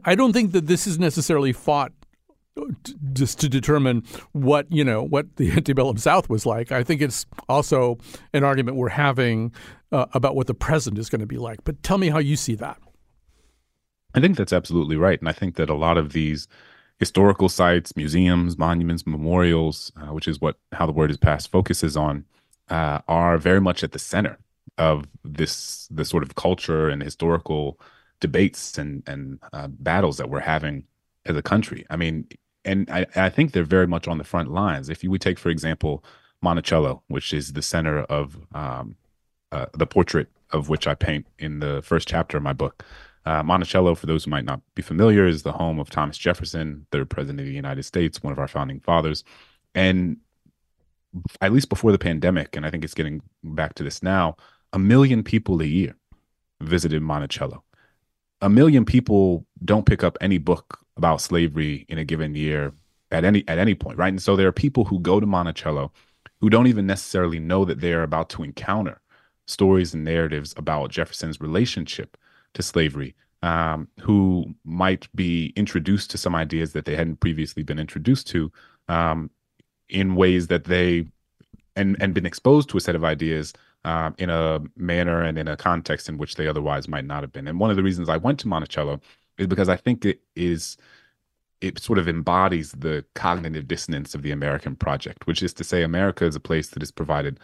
[0.04, 1.92] I don't think that this is necessarily fought
[3.14, 6.72] just to determine what you know what the antebellum South was like.
[6.72, 7.98] I think it's also
[8.34, 9.54] an argument we're having
[9.92, 11.64] uh, about what the present is going to be like.
[11.64, 12.80] But tell me how you see that.
[14.14, 16.48] I think that's absolutely right, and I think that a lot of these
[17.00, 21.98] historical sites, museums, monuments, memorials, uh, which is what how the word is passed focuses
[21.98, 22.26] on,
[22.70, 24.40] uh, are very much at the center
[24.78, 27.80] of this this sort of culture and historical
[28.20, 30.84] debates and and uh, battles that we're having
[31.26, 31.86] as a country.
[31.90, 32.28] I mean,
[32.64, 34.90] and I, I think they're very much on the front lines.
[34.90, 36.04] If you would take, for example,
[36.42, 38.96] Monticello, which is the center of um,
[39.52, 42.84] uh, the portrait of which I paint in the first chapter of my book.
[43.26, 46.86] Uh, Monticello, for those who might not be familiar, is the home of Thomas Jefferson,
[46.92, 49.24] third president of the United States, one of our founding fathers.
[49.74, 50.18] And
[51.42, 54.38] at least before the pandemic, and I think it's getting back to this now,
[54.74, 55.96] a million people a year
[56.62, 57.64] visited Monticello
[58.42, 62.74] a million people don't pick up any book about slavery in a given year
[63.12, 64.10] at any at any point, right?
[64.10, 65.92] And so there are people who go to Monticello
[66.42, 69.02] who don't even necessarily know that they're about to encounter
[69.48, 72.18] stories and narratives about Jefferson's relationship
[72.54, 77.80] to slavery, um, who might be introduced to some ideas that they hadn't previously been
[77.80, 78.52] introduced to
[78.88, 79.30] um,
[79.90, 81.06] in ways that they
[81.76, 83.54] and and been exposed to a set of ideas
[83.86, 87.32] uh, in a manner and in a context in which they otherwise might not have
[87.32, 87.48] been.
[87.48, 89.00] And one of the reasons I went to Monticello
[89.38, 90.76] is because I think it is
[91.62, 95.84] it sort of embodies the cognitive dissonance of the American project, which is to say,
[95.84, 97.40] America is a place that has provided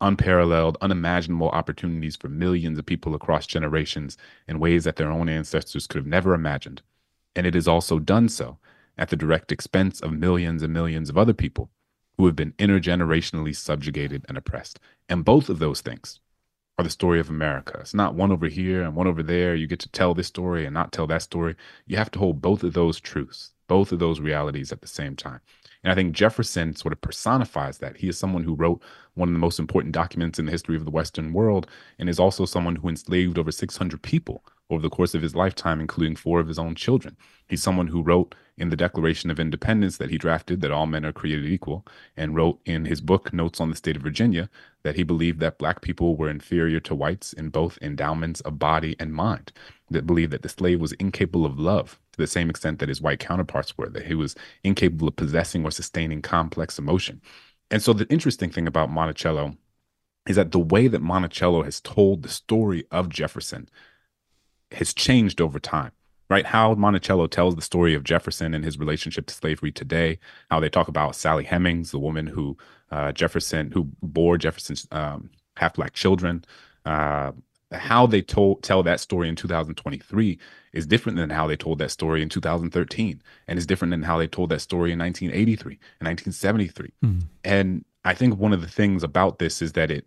[0.00, 4.16] unparalleled, unimaginable opportunities for millions of people across generations
[4.46, 6.82] in ways that their own ancestors could have never imagined.
[7.34, 8.58] And it has also done so
[8.98, 11.70] at the direct expense of millions and millions of other people
[12.16, 14.80] who have been intergenerationally subjugated and oppressed.
[15.08, 16.20] And both of those things
[16.78, 17.78] are the story of America.
[17.80, 19.54] It's not one over here and one over there.
[19.54, 21.56] You get to tell this story and not tell that story.
[21.86, 25.16] You have to hold both of those truths, both of those realities at the same
[25.16, 25.40] time.
[25.82, 27.96] And I think Jefferson sort of personifies that.
[27.96, 28.82] He is someone who wrote
[29.16, 31.66] one of the most important documents in the history of the Western world
[31.98, 35.80] and is also someone who enslaved over 600 people over the course of his lifetime,
[35.80, 37.16] including four of his own children.
[37.48, 41.04] He's someone who wrote in the Declaration of Independence that he drafted that all men
[41.04, 41.86] are created equal,
[42.16, 44.48] and wrote in his book, Notes on the State of Virginia,
[44.82, 48.96] that he believed that black people were inferior to whites in both endowments of body
[48.98, 49.52] and mind,
[49.90, 53.02] that believed that the slave was incapable of love to the same extent that his
[53.02, 57.20] white counterparts were, that he was incapable of possessing or sustaining complex emotion.
[57.70, 59.56] And so the interesting thing about Monticello
[60.28, 63.68] is that the way that Monticello has told the story of Jefferson
[64.72, 65.92] has changed over time
[66.28, 66.46] right?
[66.46, 70.18] How Monticello tells the story of Jefferson and his relationship to slavery today,
[70.50, 72.56] how they talk about Sally Hemings, the woman who
[72.90, 76.44] uh, Jefferson, who bore Jefferson's um, half black children.
[76.84, 77.32] Uh,
[77.72, 80.38] how they told tell that story in 2023
[80.72, 84.18] is different than how they told that story in 2013 and is different than how
[84.18, 87.26] they told that story in 1983 and 1973 mm-hmm.
[87.44, 90.06] and i think one of the things about this is that it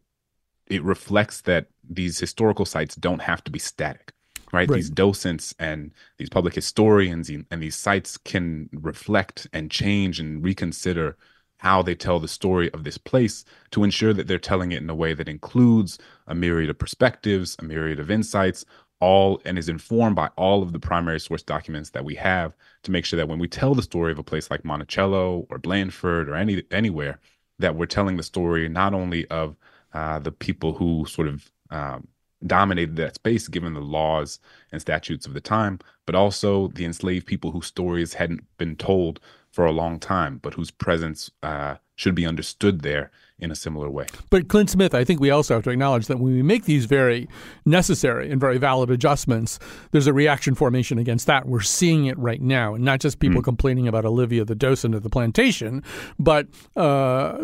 [0.68, 4.14] it reflects that these historical sites don't have to be static
[4.51, 4.70] right?
[4.70, 4.78] right?
[4.78, 11.18] These docents and these public historians and these sites can reflect and change and reconsider
[11.60, 14.89] how they tell the story of this place to ensure that they're telling it in
[14.89, 18.66] a way that includes a myriad of perspectives, a myriad of insights,
[19.01, 22.53] all and is informed by all of the primary source documents that we have
[22.84, 25.57] to make sure that when we tell the story of a place like Monticello or
[25.57, 27.20] Blandford or any anywhere,
[27.60, 29.55] that we're telling the story not only of
[29.93, 32.07] uh, the people who sort of um,
[32.45, 34.39] dominated that space given the laws
[34.72, 39.20] and statutes of the time, but also the enslaved people whose stories hadn't been told
[39.52, 43.89] for a long time, but whose presence uh, should be understood there in a similar
[43.89, 44.05] way.
[44.29, 46.85] But Clint Smith, I think we also have to acknowledge that when we make these
[46.85, 47.27] very
[47.65, 49.59] necessary and very valid adjustments,
[49.91, 51.47] there's a reaction formation against that.
[51.47, 53.45] We're seeing it right now, and not just people mm.
[53.45, 55.83] complaining about Olivia, the docent at the plantation,
[56.17, 57.37] but uh,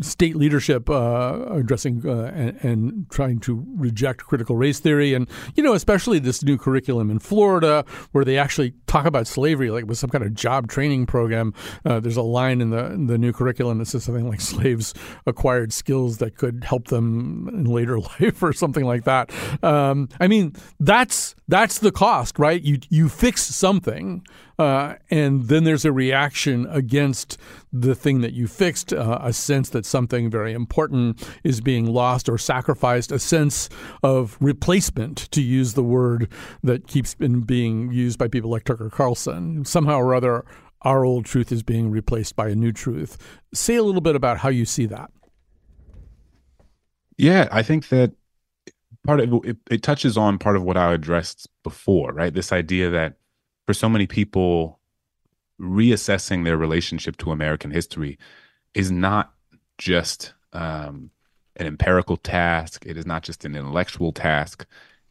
[0.00, 5.62] state leadership uh, addressing uh, and, and, trying to reject critical race theory, and you
[5.62, 9.98] know, especially this new curriculum in Florida where they actually talk about slavery like with
[9.98, 11.52] some kind of job training program.
[11.84, 14.94] Uh, there's a line in the in the new curriculum that says something like slaves
[15.34, 19.32] acquired skills that could help them in later life or something like that.
[19.62, 22.62] Um, I mean, that's that's the cost, right?
[22.62, 24.24] You you fix something,
[24.58, 27.36] uh, and then there's a reaction against
[27.72, 32.28] the thing that you fixed, uh, a sense that something very important is being lost
[32.28, 33.68] or sacrificed, a sense
[34.02, 36.28] of replacement, to use the word
[36.62, 39.64] that keeps been being used by people like Tucker Carlson.
[39.64, 40.44] Somehow or other,
[40.82, 43.16] our old truth is being replaced by a new truth.
[43.52, 45.10] Say a little bit about how you see that.
[47.16, 48.12] Yeah, I think that
[49.06, 52.32] part of it, it touches on part of what I addressed before, right?
[52.34, 53.16] This idea that
[53.66, 54.80] for so many people,
[55.60, 58.18] reassessing their relationship to American history
[58.74, 59.32] is not
[59.78, 61.10] just um,
[61.56, 62.84] an empirical task.
[62.86, 64.66] It is not just an intellectual task.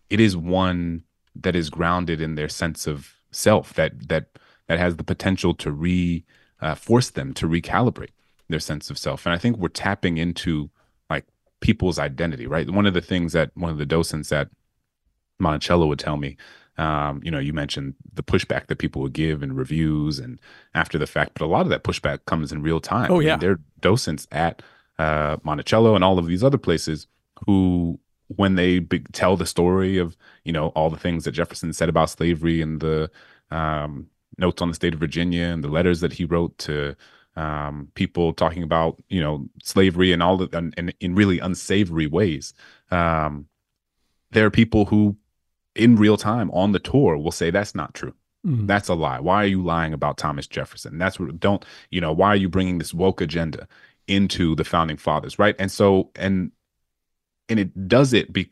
[0.09, 1.03] It is one
[1.35, 4.27] that is grounded in their sense of self that that
[4.67, 6.23] that has the potential to re
[6.61, 8.11] uh, force them to recalibrate
[8.49, 9.25] their sense of self.
[9.25, 10.69] And I think we're tapping into
[11.63, 12.69] people's identity, right?
[12.69, 14.49] One of the things that one of the docents at
[15.39, 16.35] Monticello would tell me,
[16.77, 20.39] um, you know, you mentioned the pushback that people would give in reviews and
[20.75, 23.09] after the fact, but a lot of that pushback comes in real time.
[23.09, 24.61] Oh yeah, I mean, they're docents at
[24.99, 27.07] uh, Monticello and all of these other places
[27.45, 27.97] who
[28.27, 31.87] when they be- tell the story of you know all the things that Jefferson said
[31.87, 33.09] about slavery and the
[33.51, 34.07] um,
[34.37, 36.97] notes on the state of Virginia and the letters that he wrote to
[37.35, 42.07] um, people talking about you know slavery and all the and, and in really unsavory
[42.07, 42.53] ways.
[42.91, 43.47] Um,
[44.31, 45.15] there are people who,
[45.75, 48.13] in real time on the tour, will say that's not true.
[48.45, 48.67] Mm-hmm.
[48.67, 49.19] That's a lie.
[49.19, 50.97] Why are you lying about Thomas Jefferson?
[50.97, 52.11] That's what don't you know?
[52.11, 53.67] Why are you bringing this woke agenda
[54.07, 55.39] into the founding fathers?
[55.39, 55.55] Right.
[55.59, 56.51] And so and
[57.49, 58.33] and it does it.
[58.33, 58.47] Be,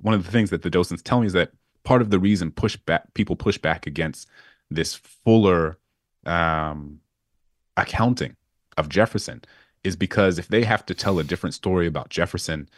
[0.00, 1.52] one of the things that the docents tell me is that
[1.84, 4.28] part of the reason push back people push back against
[4.70, 5.78] this fuller
[6.26, 7.00] um,
[7.78, 8.36] accounting
[8.76, 9.42] of Jefferson
[9.84, 12.68] is because if they have to tell a different story about Jefferson,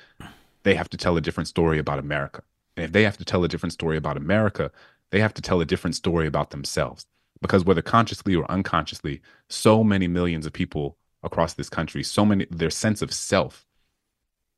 [0.63, 2.43] they have to tell a different story about America.
[2.77, 4.71] And if they have to tell a different story about America,
[5.11, 7.07] they have to tell a different story about themselves.
[7.43, 12.47] Because whether consciously or unconsciously, so many millions of people across this country, so many,
[12.51, 13.67] their sense of self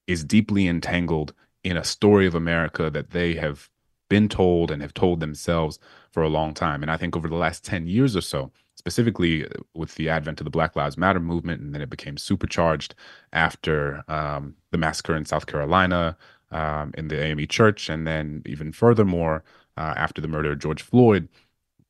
[0.07, 1.32] is deeply entangled
[1.62, 3.70] in a story of America that they have
[4.13, 5.79] been told and have told themselves
[6.11, 6.83] for a long time.
[6.83, 10.39] And I think over the last 10 years or so, specifically uh, with the advent
[10.39, 12.95] of the Black Lives Matter movement, and then it became supercharged
[13.33, 16.15] after um, the massacre in South Carolina
[16.51, 19.45] um, in the AME church, and then even furthermore
[19.79, 21.27] uh, after the murder of George Floyd,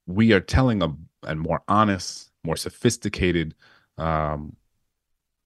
[0.06, 0.94] we are telling a,
[1.24, 3.52] a more honest, more sophisticated,
[3.98, 4.54] um,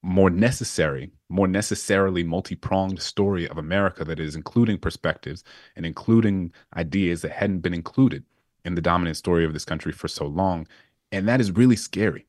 [0.03, 5.43] more necessary, more necessarily multi-pronged story of America that is including perspectives
[5.75, 8.25] and including ideas that hadn't been included
[8.65, 10.67] in the dominant story of this country for so long.
[11.13, 12.27] And that is really scary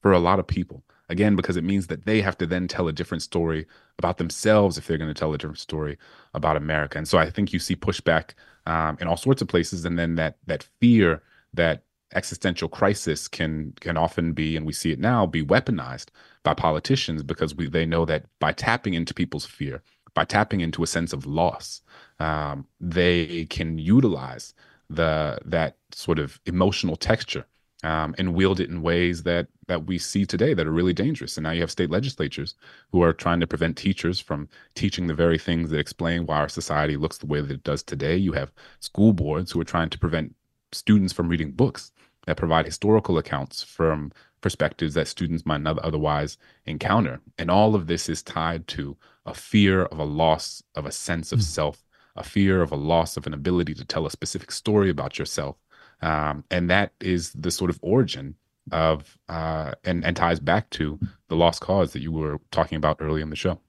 [0.00, 0.82] for a lot of people.
[1.10, 3.66] Again, because it means that they have to then tell a different story
[3.98, 5.98] about themselves if they're going to tell a different story
[6.32, 6.96] about America.
[6.96, 8.30] And so I think you see pushback
[8.66, 11.22] um, in all sorts of places, and then that that fear
[11.52, 11.82] that
[12.14, 16.08] existential crisis can can often be, and we see it now, be weaponized
[16.42, 19.82] by politicians because we they know that by tapping into people's fear,
[20.14, 21.82] by tapping into a sense of loss,
[22.20, 24.54] um, they can utilize
[24.90, 27.46] the that sort of emotional texture
[27.82, 31.36] um, and wield it in ways that that we see today that are really dangerous.
[31.36, 32.54] And now you have state legislatures
[32.92, 36.48] who are trying to prevent teachers from teaching the very things that explain why our
[36.48, 38.16] society looks the way that it does today.
[38.16, 40.34] You have school boards who are trying to prevent
[40.74, 41.92] students from reading books
[42.26, 47.20] that provide historical accounts from perspectives that students might not otherwise encounter.
[47.38, 48.96] And all of this is tied to
[49.26, 51.44] a fear of a loss of a sense of mm.
[51.44, 51.84] self,
[52.16, 55.56] a fear of a loss of an ability to tell a specific story about yourself
[56.04, 58.34] um, and that is the sort of origin
[58.72, 60.98] of uh, and and ties back to
[61.28, 63.60] the lost cause that you were talking about early in the show.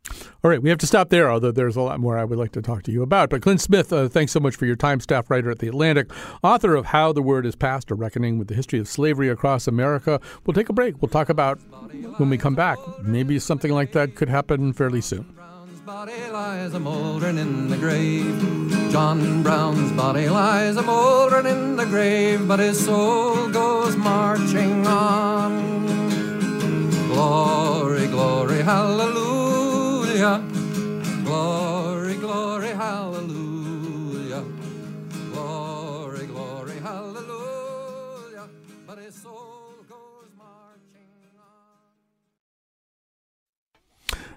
[0.43, 1.29] All right, we have to stop there.
[1.29, 3.29] Although there's a lot more I would like to talk to you about.
[3.29, 4.99] But Clint Smith, uh, thanks so much for your time.
[4.99, 6.11] Staff writer at the Atlantic,
[6.43, 9.67] author of "How the Word Is Passed: A Reckoning with the History of Slavery Across
[9.67, 11.01] America." We'll take a break.
[11.01, 11.59] We'll talk about
[12.17, 12.77] when we come back.
[13.01, 15.35] Maybe something like that could happen fairly soon
[15.85, 18.39] body lies a mouldering in the grave.
[18.91, 25.85] John Brown's body lies a mouldering in the grave, but his soul goes marching on.
[27.09, 30.43] Glory, glory, hallelujah.
[31.23, 33.34] Glory, glory, hallelujah.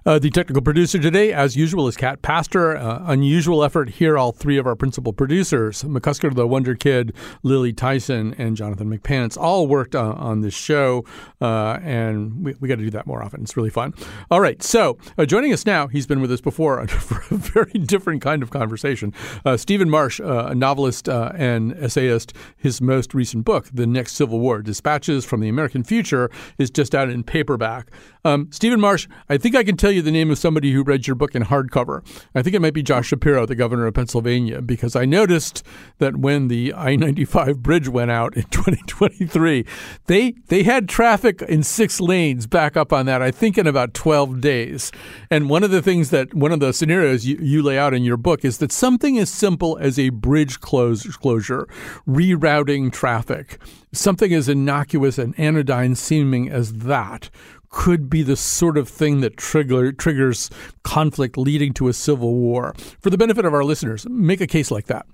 [0.08, 2.74] Uh, the technical producer today, as usual, is Cat Pastor.
[2.78, 7.74] Uh, unusual effort here, all three of our principal producers, McCusker the Wonder Kid, Lily
[7.74, 11.04] Tyson, and Jonathan McPants, all worked uh, on this show,
[11.42, 13.42] uh, and we, we got to do that more often.
[13.42, 13.92] It's really fun.
[14.30, 17.72] All right, so uh, joining us now, he's been with us before for a very
[17.72, 19.12] different kind of conversation.
[19.44, 24.62] Uh, Stephen Marche, a novelist and essayist, his most recent book, The Next Civil War
[24.62, 27.90] Dispatches from the American Future, is just out in paperback.
[28.24, 30.82] Um, Stephen Marche, I think I can tell you you the name of somebody who
[30.82, 32.06] read your book in hardcover.
[32.34, 35.64] I think it might be Josh Shapiro, the governor of Pennsylvania, because I noticed
[35.98, 39.66] that when the I 95 bridge went out in 2023,
[40.06, 43.92] they, they had traffic in six lanes back up on that, I think in about
[43.92, 44.92] 12 days.
[45.30, 48.04] And one of the things that, one of the scenarios you, you lay out in
[48.04, 51.66] your book is that something as simple as a bridge close, closure,
[52.08, 53.60] rerouting traffic,
[53.92, 57.30] something as innocuous and anodyne seeming as that
[57.70, 60.50] could be the sort of thing that trigger, triggers
[60.82, 62.74] conflict leading to a civil war.
[63.00, 65.06] For the benefit of our listeners, make a case like that.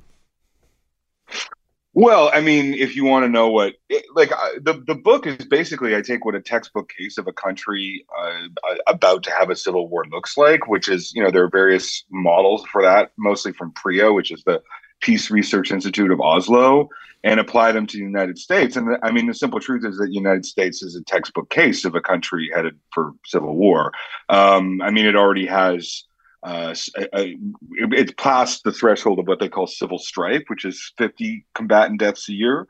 [1.96, 3.74] Well, I mean, if you want to know what,
[4.16, 8.05] like, the the book is basically, I take what a textbook case of a country
[8.18, 8.48] uh,
[8.88, 12.05] about to have a civil war looks like, which is, you know, there are various
[12.11, 14.61] models for that, mostly from PRIO, which is the
[15.05, 16.88] Peace Research Institute of Oslo
[17.24, 18.74] and apply them to the United States.
[18.74, 21.84] And I mean, the simple truth is that the United States is a textbook case
[21.84, 23.92] of a country headed for civil war.
[24.30, 26.05] Um, I mean, it already has.
[26.42, 32.00] Uh, it's past the threshold of what they call civil strife, which is 50 combatant
[32.00, 32.66] deaths a year.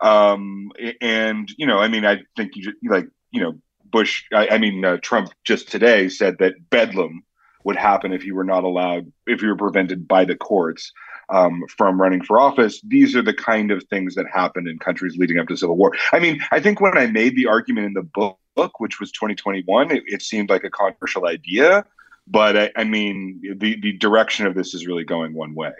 [0.00, 0.70] Um,
[1.02, 4.24] and you know, I mean, I think you like, you know, Bush.
[4.32, 7.22] I, I mean, uh, Trump just today said that bedlam
[7.64, 10.92] would happen if you were not allowed, if you were prevented by the courts
[11.30, 12.80] um, from running for office.
[12.82, 15.92] These are the kind of things that happened in countries leading up to civil war.
[16.12, 19.90] I mean, I think when I made the argument in the book, which was 2021,
[19.90, 21.84] it, it seemed like a controversial idea.
[22.26, 25.72] But I, I, mean, the, the direction of this is really going one way.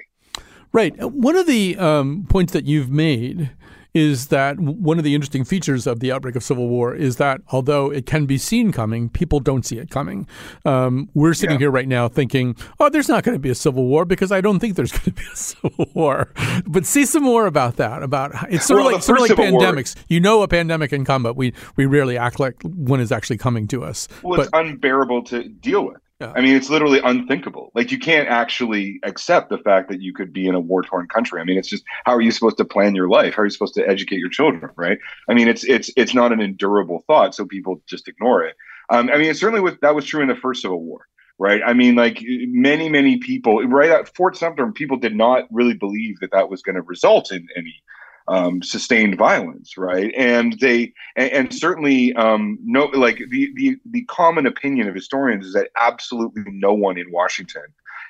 [0.73, 0.97] Right.
[1.03, 3.51] One of the um, points that you've made
[3.99, 7.41] is that one of the interesting features of the outbreak of civil war is that
[7.49, 10.29] although it can be seen coming, people don't see it coming.
[10.65, 11.65] Um, we're sitting yeah.
[11.65, 14.41] here right now thinking, oh, there's not going to be a civil war because I
[14.41, 16.33] don't think there's going to be a civil war.
[16.65, 18.05] But see some more about that.
[18.05, 19.97] About it's sort well, of like sort of like pandemics.
[19.97, 23.11] War, you know, a pandemic can come, but we we rarely act like one is
[23.11, 24.07] actually coming to us.
[24.23, 26.01] Well, but, it's unbearable to deal with.
[26.21, 26.33] Yeah.
[26.35, 27.71] I mean, it's literally unthinkable.
[27.75, 31.07] Like you can't actually accept the fact that you could be in a war torn
[31.07, 31.41] country.
[31.41, 33.35] I mean, it's just how are you supposed to plan your life?
[33.35, 34.71] How are you supposed to educate your children?
[34.77, 34.99] Right?
[35.29, 38.57] I mean, it's it's it's not an endurable thought, so people just ignore it.
[38.91, 41.07] Um, I mean, certainly was that was true in the first Civil War,
[41.39, 41.61] right?
[41.65, 46.19] I mean, like many many people right at Fort Sumter, people did not really believe
[46.21, 47.81] that that was going to result in any
[48.29, 50.13] um, sustained violence, right?
[50.17, 55.47] And they and, and certainly um, no like the, the the common opinion of historians
[55.47, 57.65] is that absolutely no one in Washington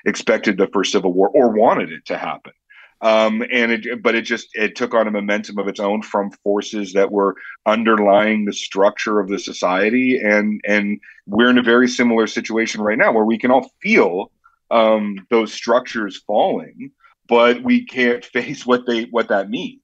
[0.04, 2.52] expected the first Civil War or wanted it to happen.
[3.00, 6.32] Um, and it, but it just it took on a momentum of its own from
[6.42, 11.86] forces that were underlying the structure of the society, and and we're in a very
[11.86, 14.32] similar situation right now where we can all feel
[14.72, 16.90] um, those structures falling,
[17.28, 19.80] but we can't face what they what that means.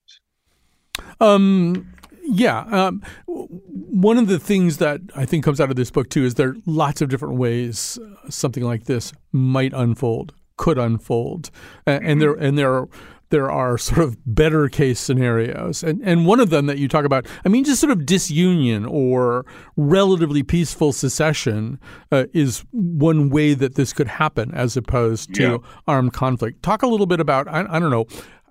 [1.20, 1.88] Um,
[2.22, 2.60] yeah.
[2.70, 6.34] Um, one of the things that I think comes out of this book too is
[6.34, 11.50] there are lots of different ways something like this might unfold, could unfold,
[11.86, 12.88] and, and there and there are
[13.30, 15.82] there are sort of better case scenarios.
[15.82, 18.86] And, and one of them that you talk about, I mean, just sort of disunion
[18.86, 19.44] or
[19.76, 21.80] relatively peaceful secession
[22.12, 25.56] uh, is one way that this could happen as opposed to Yeah.
[25.88, 26.62] armed conflict.
[26.62, 28.04] Talk a little bit about, I, I don't know,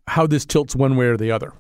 [0.08, 1.54] how this tilts one way or the other.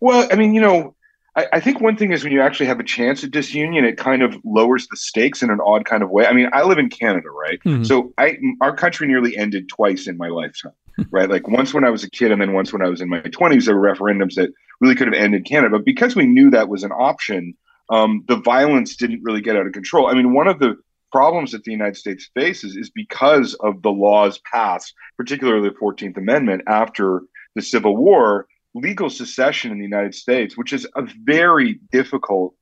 [0.00, 0.94] Well, I mean, you know,
[1.36, 3.96] I, I think one thing is when you actually have a chance at disunion, it
[3.96, 6.26] kind of lowers the stakes in an odd kind of way.
[6.26, 7.60] I mean, I live in Canada, right?
[7.64, 7.86] Mhm.
[7.86, 10.72] So I our country nearly ended twice in my lifetime,
[11.10, 11.28] right?
[11.28, 13.20] Like once when I was a kid, and then once when I was in my
[13.20, 13.66] twenties.
[13.66, 16.82] There were referendums that really could have ended Canada, but because we knew that was
[16.82, 17.54] an option,
[17.90, 20.08] um, the violence didn't really get out of control.
[20.08, 20.76] I mean, one of the
[21.12, 26.16] problems that the United States faces is because of the laws passed, particularly the Fourteenth
[26.16, 27.22] Amendment after
[27.54, 28.46] the Civil War.
[28.76, 32.54] Legal secession in the United States, which is a very difficult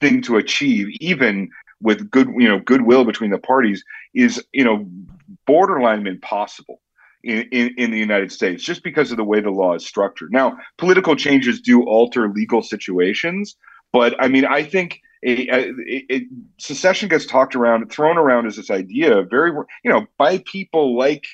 [0.00, 1.48] thing to achieve, even
[1.80, 3.84] with good, you know, goodwill between the parties,
[4.14, 4.86] is you know
[5.46, 6.80] borderline impossible
[7.22, 10.32] in, in, in the United States just because of the way the law is structured.
[10.32, 13.56] Now, political changes do alter legal situations,
[13.92, 15.00] but I mean, I think
[16.58, 19.50] secession gets talked around, thrown around as this idea, very
[19.84, 21.26] you know, by people like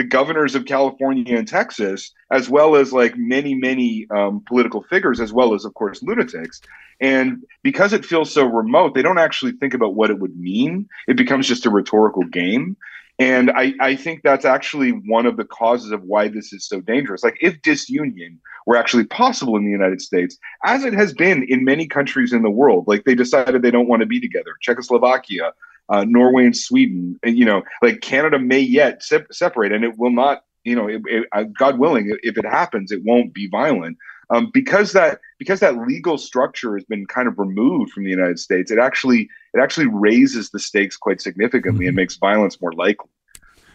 [0.00, 5.20] the governors of California and Texas, as well as like many, many um, political figures,
[5.20, 6.62] as well as, of course, lunatics.
[7.02, 10.88] And because it feels so remote, they don't actually think about what it would mean.
[11.06, 12.78] It becomes just a rhetorical game.
[13.18, 16.80] And I, I think that's actually one of the causes of why this is so
[16.80, 17.22] dangerous.
[17.22, 21.62] Like, if disunion were actually possible in the United States, as it has been in
[21.62, 25.52] many countries in the world, like they decided they don't want to be together, Czechoslovakia,
[25.90, 27.18] uh, Norway and Sweden.
[27.22, 30.44] And, you know, like Canada may yet sep- separate, and it will not.
[30.62, 33.96] You know, it, it, uh, God willing, if it happens, it won't be violent.
[34.28, 38.38] Um, because that because that legal structure has been kind of removed from the United
[38.38, 43.08] States, it actually it actually raises the stakes quite significantly and makes violence more likely.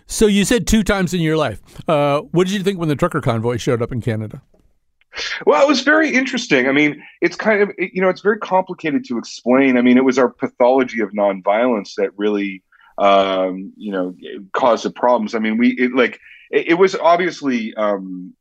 [0.05, 1.59] So you said two times in your life.
[1.89, 4.43] Uh, what did you think when the trucker convoy showed up in Canada?
[5.45, 6.67] Well, it was very interesting.
[6.67, 9.77] I mean, it's kind of you know, it's very complicated to explain.
[9.77, 12.63] I mean, it was our pathology of nonviolence that really
[12.97, 14.15] um, you know
[14.53, 15.35] caused the problems.
[15.35, 16.19] I mean, we it, like
[16.51, 18.33] it, it was obviously um,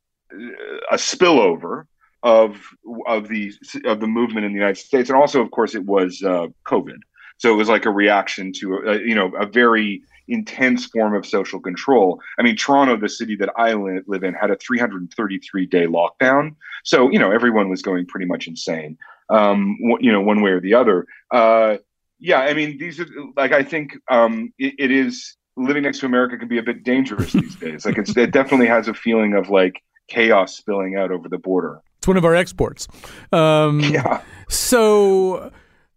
[0.91, 1.85] a spillover
[2.23, 2.57] of
[3.05, 3.53] of the
[3.85, 6.99] of the movement in the United States, and also, of course, it was uh, COVID.
[7.37, 11.25] So it was like a reaction to a, you know a very intense form of
[11.25, 12.21] social control.
[12.39, 16.55] I mean, Toronto, the city that I live in, had a 333 day lockdown.
[16.83, 18.97] So you know everyone was going pretty much insane.
[19.29, 21.07] Um, you know, one way or the other.
[21.31, 21.77] Uh,
[22.19, 26.05] yeah, I mean, these are like I think um, it, it is living next to
[26.05, 27.85] America can be a bit dangerous these days.
[27.85, 31.81] Like it's, it definitely has a feeling of like chaos spilling out over the border.
[31.97, 32.87] It's one of our exports.
[33.31, 34.21] Um, yeah.
[34.47, 35.51] So,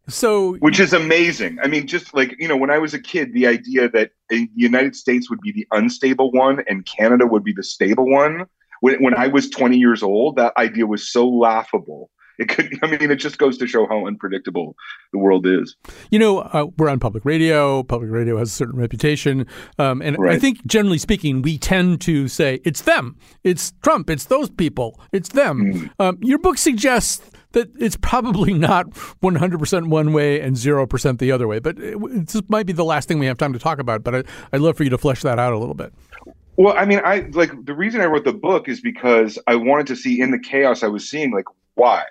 [0.09, 1.59] so which is amazing.
[1.63, 4.49] I mean, just like you know, when I was a kid, the idea that the
[4.55, 8.47] United States would be the unstable one and Canada would be the stable one.
[8.81, 12.11] When, when I was 20 years old, that idea was so laughable.
[12.39, 12.79] It could.
[12.83, 14.77] I mean, it just goes to show how unpredictable
[15.13, 15.77] the world is.
[16.11, 17.83] You know, uh, we're on public radio.
[17.83, 19.47] Public radio has a certain reputation.
[19.79, 24.27] Um, and I think, generally speaking, we tend to say it's them, it's Trump, it's
[24.27, 25.75] those people, it's them.
[25.75, 25.91] Mm.
[25.99, 31.49] Um, your book suggests that it's probably not 100% one way and 0% the other
[31.49, 31.59] way.
[31.59, 34.05] But it, this might be the last thing we have time to talk about.
[34.05, 34.23] But I,
[34.53, 35.93] I'd love for you to flesh that out a little bit.
[36.57, 39.87] Well, I mean, I like the reason I wrote the book is because I wanted
[39.89, 42.03] to see in the chaos I was seeing, like why,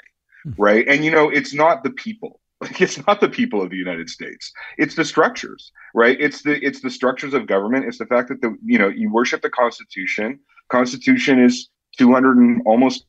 [0.58, 0.88] right?
[0.88, 2.40] And you know, it's not the people.
[2.60, 4.52] Like it's not the people of the United States.
[4.80, 6.18] It's the structures, right?
[6.20, 7.86] It's the it's the structures of government.
[7.86, 10.40] It's the fact that the you know you worship the Constitution.
[10.70, 11.70] Constitution is
[12.00, 13.06] two hundred and almost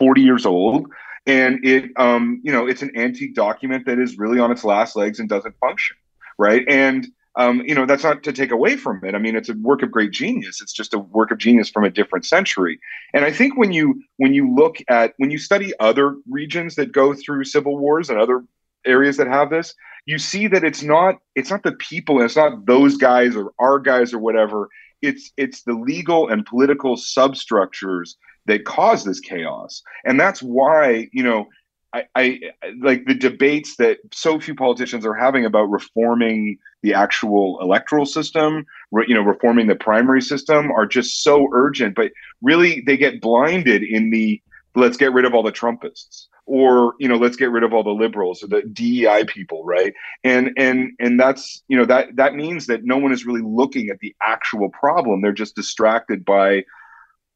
[0.00, 0.88] forty years old,
[1.26, 4.96] and it um you know it's an antique document that is really on its last
[4.96, 5.96] legs and doesn't function,
[6.36, 6.64] right?
[6.66, 7.06] And
[7.36, 9.14] um, you know that's not to take away from it.
[9.14, 10.60] I mean, it's a work of great genius.
[10.60, 12.78] It's just a work of genius from a different century.
[13.14, 16.92] And I think when you when you look at when you study other regions that
[16.92, 18.44] go through civil wars and other
[18.84, 19.74] areas that have this,
[20.04, 23.52] you see that it's not it's not the people, and it's not those guys or
[23.58, 24.68] our guys or whatever.
[25.00, 28.16] It's it's the legal and political substructures
[28.46, 31.46] that cause this chaos, and that's why you know
[31.94, 32.40] I, I
[32.80, 38.66] like the debates that so few politicians are having about reforming the actual electoral system,
[38.90, 41.94] re, you know, reforming the primary system are just so urgent.
[41.94, 44.40] But really, they get blinded in the
[44.74, 47.84] let's get rid of all the Trumpists, or you know, let's get rid of all
[47.84, 49.92] the liberals or the DEI people, right?
[50.24, 53.90] And and and that's you know that that means that no one is really looking
[53.90, 55.20] at the actual problem.
[55.20, 56.64] They're just distracted by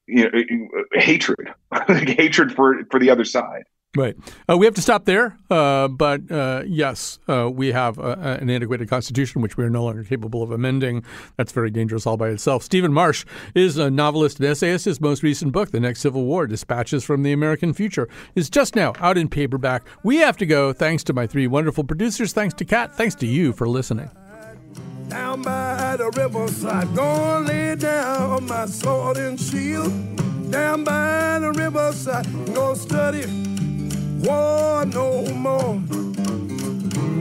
[0.06, 1.52] you know hatred,
[1.88, 3.64] like hatred for for the other side.
[3.96, 4.14] Right.
[4.48, 5.38] Uh, we have to stop there.
[5.50, 9.84] Uh, but uh, yes, uh, we have uh, an antiquated constitution, which we are no
[9.84, 11.02] longer capable of amending.
[11.36, 12.62] That's very dangerous all by itself.
[12.62, 13.24] Stephen Marche
[13.54, 14.84] is a novelist and essayist.
[14.84, 18.76] His most recent book, The Next Civil War Dispatches from the American Future, is just
[18.76, 19.86] now out in paperback.
[20.02, 20.72] We have to go.
[20.72, 22.32] Thanks to my three wonderful producers.
[22.32, 22.94] Thanks to Cat.
[22.96, 24.10] Thanks to you for listening.
[25.08, 29.92] Down by the riverside, gonna lay down my sword and shield.
[30.50, 33.24] Down by the riverside, gonna study
[34.22, 35.80] war no more.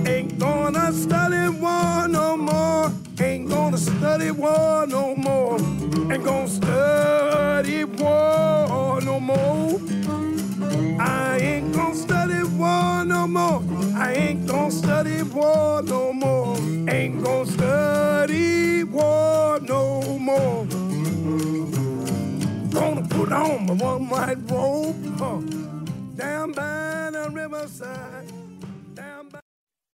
[0.07, 2.91] Ain't gonna study war no more.
[3.19, 5.59] Ain't gonna study war no more.
[6.11, 9.79] Ain't gonna study war no more.
[10.99, 13.61] I ain't gonna study war no more.
[13.95, 16.57] I ain't gonna study war no more.
[16.89, 20.65] Ain't gonna study war no more.
[22.71, 25.41] Gonna put on my one white robe huh,
[26.15, 28.44] down by the riverside.